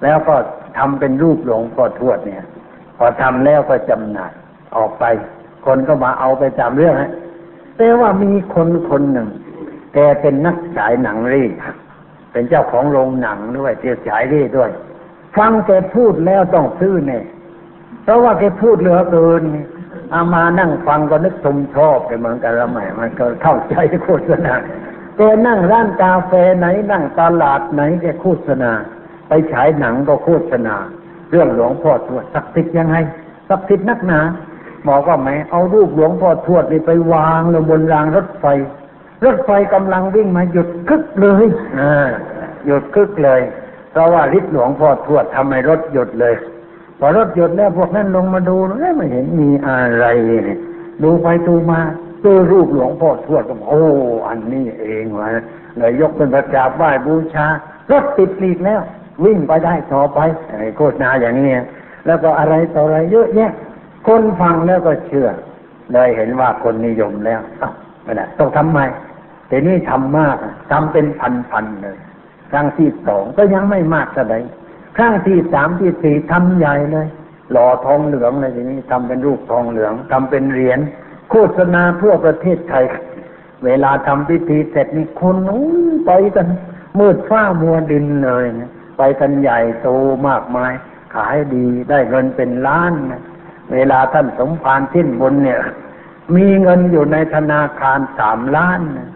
[0.02, 0.34] แล้วก็
[0.78, 2.44] ทำเป็นรูปหลวงพ่อทวดเนี่ย
[2.96, 4.32] พอทำแล้วก็จำหน่าย
[4.76, 5.04] ออกไป
[5.66, 7.12] คนก็มาเอาไปตามเรื่องฮะ
[7.76, 9.28] แต่ว่ามีคนคนหนึ่ง
[9.94, 11.44] แกเป็นนักฉายหนังรี
[12.32, 14.70] เป็นเจ้าของโรงหนังด้วยเที่ยวฉายรีด้วย
[15.36, 17.24] ฟังแกพูดแล้วต้องซื้อเนี่ย
[18.02, 19.42] เพราะว่าแกพูดเหลือเกิน
[20.12, 24.54] อามานั่งฟังก็นึกชมชอบไปเหมือนกันละแหม่มันก็เข้าใจโฆษณา
[25.16, 28.72] แกนั่งร้านกาแฟไหนนั่งตลาดไหนแกโฆษณา
[29.28, 30.76] ไปฉายหนังก็โฆษณา
[31.30, 32.96] เรื่องหลวงพ่อทวดศักดิ์สิทธิ์ยังไง
[33.48, 34.20] ศักดิ์สิทธิ์นักหนา
[34.88, 38.44] บอกว่าไหมเอารูปหลวงพ่อทวดนี่ไปวางลงบนรางรถไฟ
[39.24, 41.46] รถไฟกำลังวิ่งมาหยุดกึกเลย
[41.80, 41.82] อ
[42.66, 43.40] หยุดกึกเลย
[43.90, 46.34] เพราะว่าฤทธิ์หลวงพ่อทวดทำให้รถหยุดเลย
[46.98, 50.06] พอรถหยุดแล้วพวกนั้นลงมาดูแล้วไม่เห็นมีอะไร
[50.44, 50.58] เนี่ย
[51.02, 51.80] ดูไปดูมา
[52.22, 53.82] เจอรูปหลวงพ่อทวดก็โอ้
[54.28, 55.28] อันนี้เองวะ
[55.78, 57.46] เลยยกเป็นประกาบไหว้บูชา
[57.90, 58.80] รถติดหลีกแล้ว
[59.24, 60.18] วิ่งไปได้ต่อไป
[60.58, 61.56] ไอ้โฆษณาอย่างนี้
[62.06, 63.52] แล้วก็อะไรต่ออะไรเยอะแยะ
[64.06, 65.28] คนฟังแล้วก็เชื่อ
[65.92, 67.40] เลยเห็นว่าคนนิยมแล้ว
[68.02, 68.86] ไม่ได้ต้องทำใหม่
[69.48, 70.36] แต่นี่ทำมาก
[70.72, 71.06] ทำเป็น
[71.50, 71.96] พันๆเลย
[72.50, 74.38] ครั้งที่สองก็ยังไม่มากเท่าไหร่
[74.96, 77.06] ครั้งที่สามที่สี่ทำใหญ่เลย
[77.52, 80.78] หล่อทองเหลืองเลยทีนี้ทำเป็นรูปทองเหลืองทำเป็นเหรียญ
[81.30, 82.84] โฆษณาทั่วประเทศไทย
[83.64, 86.46] เวลาทำพิธีเสร็จนี่คนนู้นไปกัน
[86.98, 89.88] มืดฟ้ามัวดินเลยนะไปกันใหญ่โต
[90.28, 90.72] มากมาย
[91.14, 93.22] ขายดีได้เงินเป็นล้านนะ
[93.74, 95.60] เวลาท่านสมภารทิ้นบนเนี่ย
[96.36, 99.10] มีเงินอยู่ในธนาคารสามล้านนะ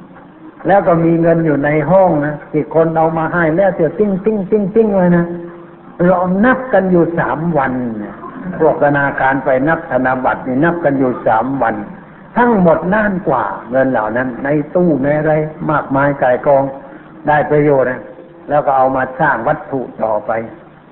[0.67, 5.27] แล้วก็มีเงินอยู่ในห้องนะที่คนเอามาให้แล้วเสียติ้งติ้งติ้งติ้งเลยนะ
[6.07, 7.73] เรานับกันอยู่สามวัน
[8.03, 8.15] นะ
[8.61, 11.75] พวกธนาคารไปนับธนบัตรนี่นับกันอยู่สามวัน
[12.37, 15.33] ทั้งหมดล้านกว่า เงินเหล่านั้น ในตู้ในอะไร
[15.71, 16.63] มากมายกายกอง
[17.29, 18.01] ได้ประโยชน์นะ
[18.51, 20.31] แล้วก็เอามาสร้างวัตถุต่อไป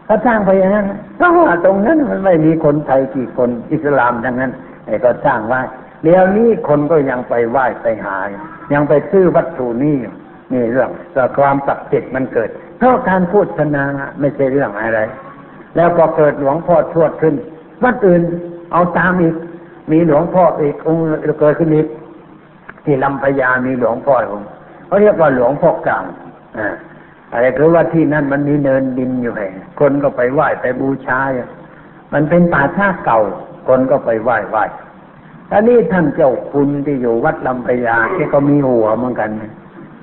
[0.09, 0.87] ถ้าสร้างไปอย่างนั้น
[1.17, 4.53] เพราะว่าตรงนั้นมันไม่มีคนไทยกี่คนอิสลามทั้งนั้น
[4.87, 5.61] ไอ้ก็สร้างไว้
[6.03, 8.17] เดี๋ยวนี้คนก็ยังไปไหว้ไปหา
[8.73, 10.13] ยังไปซื้อวัตถุนี้อยู่
[10.53, 13.85] นี่เรื่องแต่ความศักดิ์สิทธิ์มันเกิดเพราะการพูดชนา
[14.21, 15.01] ไม่ใช่เรื่องอะไร
[15.77, 17.35] แล้วพอเกิดหลวงพ่อทวดขึ้น
[17.85, 18.23] วัดอื่น
[18.73, 19.35] เอาตามอีก
[19.91, 21.03] มีหลวงพ่ออีกองค์
[21.41, 21.87] เกิดขึ้นอีก
[22.85, 24.49] ที่ลำพญามีหลวงพ่อองค์
[24.87, 26.05] เขาเรียกว่าหลวงพ่อกลาง
[26.59, 26.75] อ่า
[27.33, 31.47] อะไรคือว่าที่นั่นมันมีเนินดินอยู่แห่งคนก็ไปไหว้ไปบูชาอยู่
[32.13, 33.21] มันเป็นป่าช้าเก่า
[33.69, 34.65] คนก็ไปไหว้ไหว้
[35.53, 39.31] อันนี้ท่านเจ้าคุณที่อยู่วัดลำพญาแกก็มีหัวเหมือนกัน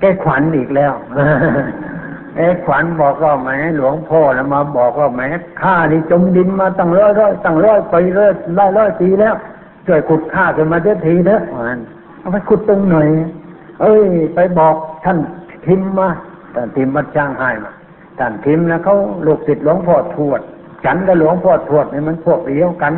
[0.00, 0.92] แกขวัญอีกแล้ว
[2.36, 5.20] เอ้ขวัญบอกว่าแหมหลวงพ่อนะมาบอกว่าแหม
[5.60, 9.34] ข้านี่จมดินมาตั้งร้อยร้อยตั้งร้อยไปร้อยร้อยร้อยปีแล้ว
[9.86, 11.78] ช่วยขุดข้าขึ้นมาเดี๋ยวทีเถอะมัน
[12.18, 13.08] เอาไปขุดตรงหน่อย
[13.80, 14.74] เอ้ย ไปบอก
[15.04, 15.18] ท่าน
[15.66, 16.08] ทิมมา
[16.56, 17.72] ท่านทิมมาจ้างให้มา
[18.18, 18.96] ท่านทิมนะเขา
[19.26, 20.40] ลูกศิษย์หลวงพ่อทวด
[20.84, 22.94] ฉันกับหลวงพ่อทวดนี่มันพวกเดียวกัน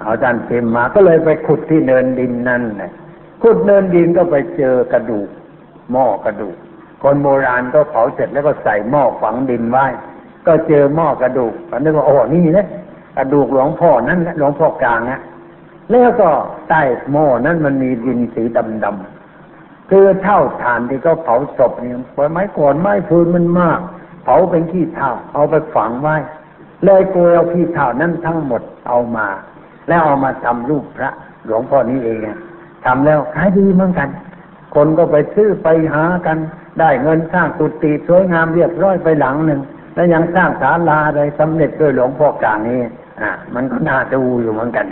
[0.00, 2.92] เอาท่านทิมมาก็เลยไปขุดที่เนินดินนั่นนะ
[3.42, 5.28] ขุดเนินดินก็ไปเจอกระดูก
[5.92, 6.56] หม้อกระดูก
[7.02, 9.86] คนโบราณก็เผาเสร็จแล้วก็ใส่หม้อฝังดินไว้
[10.46, 12.66] ก็เจอหม้อกระดูกอันนี้ก็โอ้นี่นะ
[13.16, 15.20] กระดูกหลวงพ่อนั่นแหละหลวงพ่อกลางนะ
[15.90, 16.28] แล้วก็
[16.68, 16.82] ใต้
[17.12, 18.42] หม้อนั้นมันมีดินสี
[18.84, 19.19] ดำๆ
[19.90, 21.94] คือเท่าฐานที่เขาเผาศพเนี่ย
[22.32, 23.80] ไม้ก่อนไม้ฟืนมันมาก
[24.24, 26.16] เผาเป็นขี้เถ้าเอาไปฝังไว้
[26.84, 29.26] เลยโกยเอาขี้เถ้านั้นทั้งหมดเอามา
[29.88, 31.10] แล้วเอามาทำรูปพระ
[31.46, 32.18] หลวงพ่อนี้เอง
[32.84, 34.08] ทำแล้วขายดีเหมือนกัน
[34.74, 36.38] คนก็ไปซื้อไปหากัน
[36.80, 39.60] ได้เงินสร้างกุฏิสวยงามเรียบร้อยไปหลังหนึ่ง
[39.94, 42.80] แล้วยังสร้างศาลาอะไรสำเร็จด้วยหลวงพ่อกลางนี้
[43.20, 44.84] อ่ามันก็น่าดูอยู่เหมือนกัน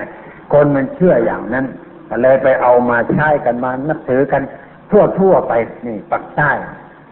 [0.53, 1.66] คนมันเชื่ออย่างนั้น
[2.22, 4.42] เลยไปเอามาใช้กันมานับถือกัน
[4.91, 5.53] ทั่วทั่วๆไป
[5.86, 6.51] นี่ปักใต้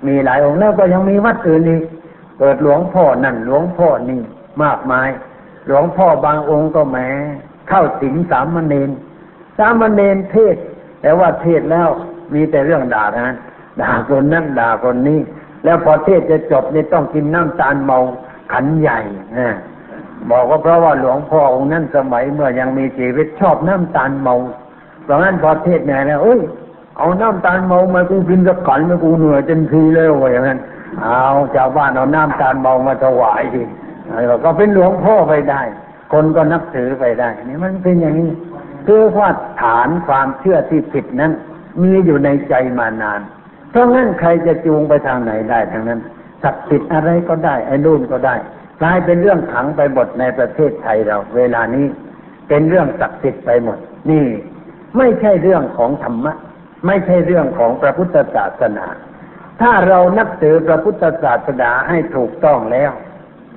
[0.07, 1.83] มีหลายองค์แล้วก็ยังมีวัดอื่นอีก
[2.39, 4.20] เกิดหลวงพ่อนั่นหลวงพ่อนี่
[4.62, 5.09] มากมาย
[5.66, 6.99] หลวงพ่อบางองค์ก็แหม
[7.68, 8.91] เข้าสิงสามเณร
[9.59, 10.57] สามเณรเทศ
[11.03, 11.89] แต่ว่าเทศแล้ว
[12.35, 13.37] มีแต่เรื่องด่านั้น
[13.81, 15.20] ด่าคนนั่นด่าคนนี้
[15.64, 17.99] แล้วพอเทศจะจบนี่ต้องกินน้ำตาลเมา
[18.53, 18.99] ขันใหญ่
[19.39, 19.49] นะ
[20.31, 24.35] บอกว่าเพราะว่าหลวงพ่อองค์นั้นสมัยเมื่อยังมีชีวิตชอบน้ำตาลเมา
[25.05, 26.41] เพราะงั้นพอเทศเนี่ยนะเอ้ย
[26.99, 30.59] เอาน้ำตาลเมามากูกินสักขันมากูเหนื่อยจนทีเลยว่าอย่างนั้น
[31.03, 31.24] เอา
[31.55, 33.62] ชาวบ้านเอาน้ำตาลเมามาถวายที
[34.44, 35.62] ก็เป็นหลวงพ่อไปได้
[36.12, 38.30] คนก็นับถือไปได้นี่มันเป็นอย่างนี้
[38.86, 39.30] คือว่า
[39.62, 41.32] ฐานความเชื่อที่ผิดนั้น
[41.82, 43.20] มีอยู่ในใจมานาน
[43.70, 46.01] เพราะงั้นใครจะจูงไปทางไหนได้ทั้งนั้น
[46.42, 48.34] ศักดิ์สิทธิ์อะไรก็ได้ไอ้นู่นก็ได้
[48.82, 51.86] กลายเป็นเรื่องขังไปหมดในประเทศไทยเรา เวลานี้
[52.49, 53.78] เป็นเรื่องศักดิ์สิทธิ์ไปหมด
[54.11, 54.24] นี่
[54.97, 56.32] ไม่ใช่เรื่องของธรรมะ
[56.87, 58.87] ไม่ใช่เรื่องของพระพุทธศาสนา
[59.61, 62.91] ถ้าเรานับถือพระพุทธศาสนาให้ถูกต้องแล้ว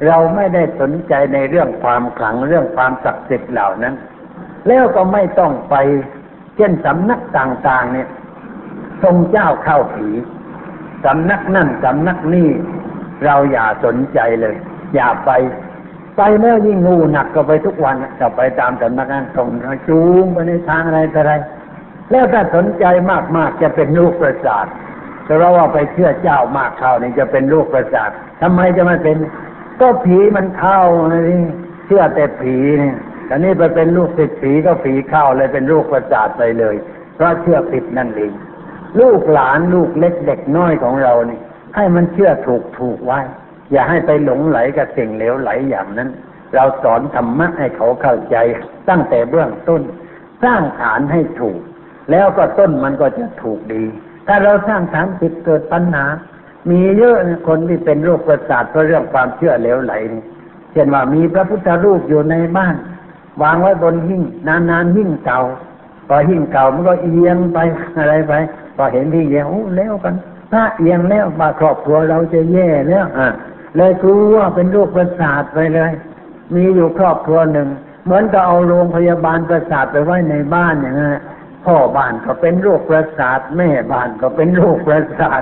[0.07, 3.95] เราไม่ได้สนใจในเรื่องความขลังเรื่องความศักดิ์สิทธิ์เหล่านั้น
[4.67, 5.75] แล้วก็ไม่ต้องไป
[6.55, 8.07] เช่นสำนักต่าง ๆ เนี่ย
[9.03, 10.09] ทรงเจ้าเข้าผี
[11.05, 12.49] สำนักนั่นสำนักนี่
[13.25, 14.55] เราอย่าสนใจเลย
[14.95, 15.31] อย่าไป
[16.17, 19.47] ไปแล้วยิ่งงูหนักก็ไปทุกวันจะไปตามสำนักนั้นส่ง
[19.87, 21.33] จูงไปในทางอะไรต่ออะไร
[22.11, 22.85] แล้วถ้าสนใจ
[23.37, 24.65] มากๆจะเป็นลูกประสาท
[25.25, 28.09] แต่เราว่าไปเชื่อเจ้ามากเข้านี่จะเป็นลูกประสาท
[28.41, 29.17] ทำไมจะไม่เป็น
[29.81, 30.79] ก็ผีมันเข้า
[31.11, 31.39] นี่
[31.85, 32.95] เชื่อแต่ผีเนี่ย
[33.25, 36.75] แต่นี่ไปเป็นลูกติดผีก็ผีเข้าเลยเป็นลูกประสาทไปเลย
[37.15, 38.31] เพราะเชื่อผิดนั่นเอง
[38.99, 41.39] ลูกหลานลูกเล็กเด็กน้อยของเรานี่
[41.75, 43.19] ให้มันเชื่อถูกถูกไว้
[43.71, 46.09] อย่าให้ไปหลงไหลกับสิ่งเหลวไหลอย่างนั้น
[46.55, 48.37] เราสอนธรรมะให้เขาเข้าใจ
[48.89, 49.81] ตั้งแต่เบื้องต้น
[50.43, 51.59] สร้างฐานให้ถูก
[52.11, 53.83] แล้วก็ต้นมันก็จะถูกดี
[54.27, 56.05] ถ้าเราสร้างฐานผิดเกิดปัญหา
[56.69, 60.23] มีเยอะนะคนที่เป็นโรคประสาทเพราะเรื่องความเชื่อเหลวไหลนี่
[60.71, 62.75] เช่นว่ามีพระพุทธรูปอยู่ในบ้าน
[63.41, 65.41] วางไว้บนหิ้งนานๆหิ้งเก่า
[66.07, 67.59] พอหิ้งเก่ามันก็เอียงไป
[67.97, 68.33] อะไรไป
[68.75, 70.15] พอเห็นที่เอียงโอ้แล้วกัน
[70.51, 73.27] พระเอียงแล้วมาครอบครัวเราจะแย่แล้วอะ
[73.77, 75.91] เลยกลัวเป็นโรคประสาทไปเลย
[76.55, 77.67] มีอยู่ครอบครัวหนึ่ง
[78.05, 81.17] เหมือนกับเอาโรงพยาบาลประสาทไปไว้ในบ้านอย่างนั้น
[81.65, 85.41] พ่อบ้านก็เป็นโรคประสาทแม่บ้านก็เป็นโรคประสาท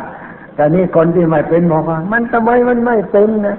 [0.56, 3.58] แต่นี่คนที่ไม่เป็นบอกว่ามันทำไมมันไม่เป็นนะ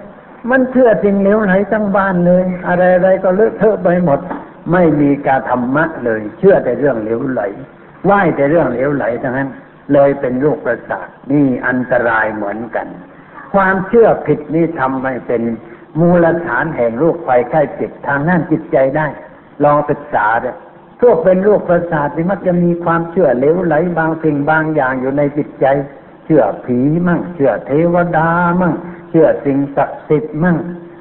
[0.51, 4.21] มันเชื่อสิ่งเหลวไหลทั้งบ้านเลย อะไรอะไรก็เลอะเทอะไปหมด
[4.73, 7.43] ไม่มีการธรรมะเลย เชื่อแต่เรื่องเหลวไหล
[8.05, 9.49] ไหวแต่เรื่องเหลวไหลทั้งนั้น
[9.93, 12.87] เลยเป็นโรคประสาทนี่อันตรายเหมือนกัน
[13.55, 15.43] ความเชื่อผิดนี่ทำให้เป็น
[16.01, 19.07] มูลฐานแห่งโรคไฟไข้เจ็บทางด้านจิตใจได้
[19.65, 20.53] ลองศึกษาเด้
[21.01, 25.67] พวกเป็นโรคประสาทนี่มักจะมีความเชื่อเหลวไหลบางสิ่งบางอย่างอยู่ในจิตใจ
[26.25, 28.29] เชื่อผีมั่ง เชื่อเทวดา
[28.61, 28.75] มั่ง
[29.11, 30.57] เชื่อสิ่งศักดิ์สิทธิ์มั่ง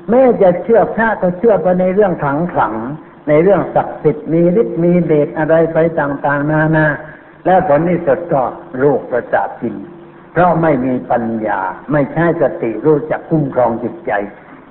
[0.09, 2.73] แม้จะเชื่อพระก็เชื่อไปในเรื่องขังขัง
[3.27, 6.87] ในเรื่องศักดิ์สิทธิ์มีฤทธิ์มีเดชอะไรไปต่างๆ นานา
[7.45, 8.43] แล้วผลที่สุดก็
[8.79, 9.75] โรคประสาทจริง
[10.31, 11.59] เพราะไม่มีปัญญา
[11.91, 14.11] ไม่ใช่สติรู้จักคุ้มครองจิตใจ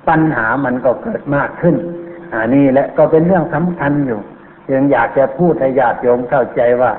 [0.07, 1.75] ปัญหามันก็เกิดมากขึ้น
[2.33, 4.19] อันนี้แหละก็เป็นเรื่องสำคัญอยู่
[4.73, 6.91] ยังอยากจะพูดให้ญาติโยมเข้าใจว่า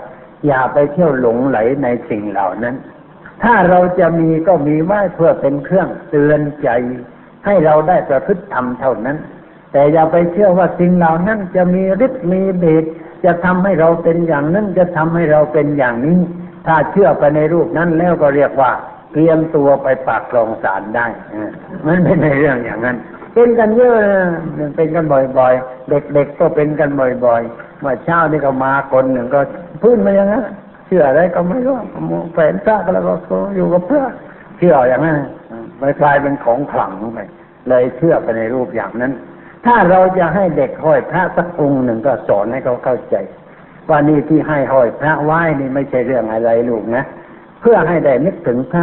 [0.47, 2.77] อย่าไปเที่ยวหลงไหลในสิ่งเหล่านั้น
[3.43, 6.69] ถ้าเราจะมีก็มีไว้เพื่อเป็นเครื่องเตือนใจ
[7.47, 9.17] ให้เราได้ประพฤติธรรมเท่านั้น
[9.73, 12.85] แต่อย่าไปเชื่อว่าสิ่งเหล่านั้นจะมีฤทธิ์มีเดช
[13.25, 16.19] จะทำให้เราเป็นอย่างนั้นจะทำให้เราเป็นอย่างนี้
[16.67, 18.73] ถ้าเชื่อไปในรูปนั้นแล้วก็เรียกว่า
[19.13, 21.07] เตรียมตัวไปปากคลองสารได้
[21.87, 22.97] มันเป็นในเรื่องอย่างนั้น
[23.39, 23.97] เป็นกันเยอะ
[24.77, 26.91] เป็นกันบ่อยๆ เด็กๆก็เป็นกัน
[27.27, 29.41] บ่อยๆเมื่อเช้านี่ก็มาคนหนึ่งก็
[29.83, 30.45] พื้นมาอย่างนั้น
[30.87, 31.77] เชื่ออะไรก็ไม่รู้
[32.35, 33.13] แฝงซากแล้วก็
[33.57, 34.05] อยู่กับเพื่อ
[34.59, 35.19] เชื่ออย่างนั้น
[35.79, 37.19] ไปกลายเป็นของขลังไป
[37.69, 39.13] เลยเชื่อไปในรูปอย่างนั้น
[39.67, 43.17] ถ้าเราจะให้เด็กห้อยพระสักองค์หนึ่งก็สอนให้เขาเข้าใจ
[43.89, 47.05] ว่านี่ที่ให้ห้อยพระไหว้นี่ไม่ใช่เรื่องอะไรลูกนะ
[47.61, 48.83] เพื่อให้ได้นึกถึงพระ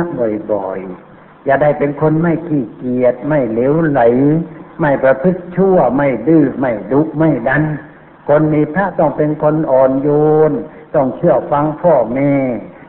[0.52, 1.05] บ่อยๆ
[1.46, 4.02] อย่าได้เป็นคนไม่ขี้เกียจไม่เหลวไหล
[4.80, 7.64] ไม่ประพฤติชั่วไม่ดื้อไม่ดุไม่ดัน
[8.28, 10.10] คนมีพระต้องเป็นคนอ่อนโย
[10.50, 10.52] น
[10.96, 12.34] ต้องเชื่อฟังพ่อแม่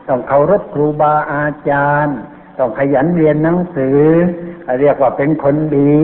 [0.07, 2.17] ต้องเคารพครูบาอาจารย์
[2.59, 3.99] ต้องขยันเรียนหนังสือ
[4.79, 5.95] เรียกว่าเป็นคนดี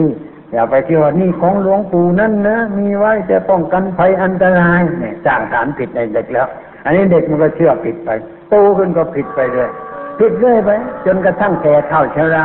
[0.52, 6.46] อย่าไปเที่ยวนี่ของหลวงปู่นั่นนะมีไว้จะป้องกันภัยอันตรายเนี่ยสร้างฐานผิดในเด็กแล้ว
[6.84, 8.10] อันนี้เด็กมันก็เชื่อผิดไป
[8.48, 9.70] โตขึ้นก็ผิดไปเลย
[10.18, 10.70] ผิดเรื่อยไป
[11.06, 12.44] จนกระทั่งแก่เท่าชรา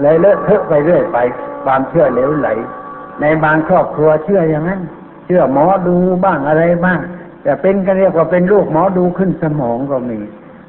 [0.00, 1.18] เลยเลอะเทอะไปเรื่อยไป
[1.64, 2.48] ความเชื่อเหลวไหล
[3.20, 4.80] ในบางครอบครัวเชื่ออย่างนั้น
[5.26, 7.00] เชื่อหมอดูบ้างอะไรบ้าง
[7.42, 10.18] แต่เป็นก็เรียกว่าเป็นลูกหมอดูขึ้นสมองก็มี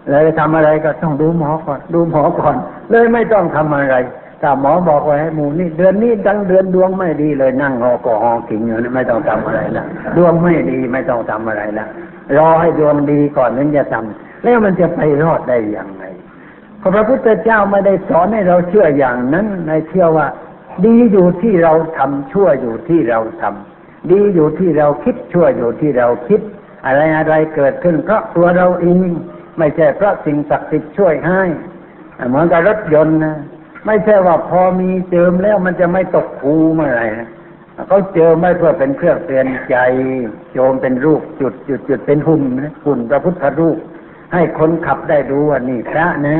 [0.09, 2.55] เลยทำอะไรก็ต้องดูหมอก่อน ดูหมอก่อน
[2.89, 3.95] เลยไม่ต้องทำอะไร
[4.41, 9.85] ถ้าหมอบอกไว้ให้หมูนี่เดือนนี้ดังเดือนดวงไม่ดีเลยนั่งหอกอหอกินอยู่นี่ไม่ต้องทำอะไรละ
[10.17, 11.85] ดวงไม่ดีไม่ต้องทำอะไรละ
[12.37, 16.03] รอให้ดวงดีก่อนถึงจะทำแล้วมันจะไปรอดได้อย่างไร
[16.95, 20.27] พระพุทธเจ้าไม่ได้สอนให้เราเชื่ออย่างนั้นในเชื่อว่า
[20.85, 26.41] ดีอยู่ที่เราทำชั่วอยู่ที่เราทำดีอยู่ที่เราคิดชั่วอยู่ที่เราคิด
[26.85, 28.99] อะไรอะไรเกิดขึ้นเพราะตัวเราเอง
[29.57, 31.41] ไม่ใช่เพราะสิ่งศักดิ์สิทธิ์ช่วยให้
[32.27, 33.35] เหมือนกับรถยนต์นะ
[33.85, 37.29] ไม่ใช่ว่าพอมีเจิมแล้วมันจะไม่ตกภูเมื่อไหร่นะ
[37.87, 39.75] เขาเจอไม่เพื่อเป็นเครื่องเตือนใจ
[40.53, 43.77] โยมเป็นรูปจุดจุดจุดเป็นหุ่นนะหุ่นพระพุทธรูป
[44.33, 46.37] ให้คนขับได้ดูว่านี่พระนะ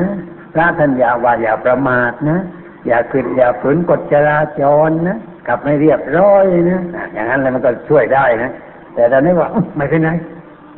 [0.54, 2.40] พระท่านอย่าว่าอย่าประมาทนะ
[2.88, 6.82] อย่าขึ้นอย่าฝืนกฎจราจรนะขับไม่เรียบร้อยนะ
[7.14, 8.52] อย่างนั้นเลยมันก็ช่วยได้นะ
[8.96, 10.10] แต่ตอนนี้ว่าไม่เป็นไร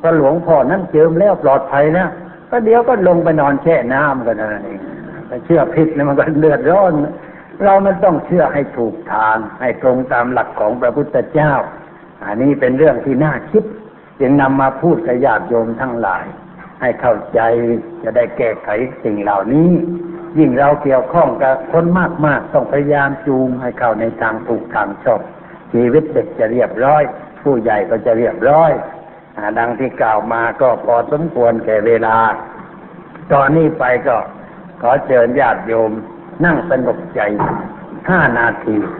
[0.01, 2.09] พระหลวงพ่อนั้นเจิมแล้วปลอดภัยแล้ว
[2.49, 4.79] ก็เดี๋ยวก็ลงไปนอนแช่น้ำกันนั่นเอง
[5.29, 6.93] ถ้าเชื่อผิดแล้วมันก็เลือดร้อน
[7.63, 11.53] เรามันต้องเชื่อให้ถูกทาง ให้ตรงตามหลักของพระพุทธเจ้า
[12.25, 13.63] อันนี้เป็นเรื่องที่น่าคิด
[14.19, 16.25] จึงนำมาพูดกับญาติโยมทั้งหลาย
[16.81, 17.39] ให้เข้าใจ
[18.03, 18.69] จะได้แก้ไข
[19.03, 19.71] สิ่งเหล่านี้
[20.39, 21.85] ยิ่งเราเกี่ยวข้องกับคน
[22.25, 25.21] มาก ๆ ต้องพยายามจูงให้เข้าในทางถูกทางชอบ
[25.73, 27.03] ชีวิตเด็กจะเรียบร้อย
[27.43, 28.71] ผู้ใหญ่ก็จะเรียบร้อย
[29.37, 32.17] อดังที่กล่าวมาก็พอสมควรแก่เวลา
[33.33, 34.17] ตอนนี้ไปก็
[34.81, 35.91] ขอเชิญญาติโยม
[36.45, 37.19] นั่งสงบใจ
[38.09, 38.77] ห้านาที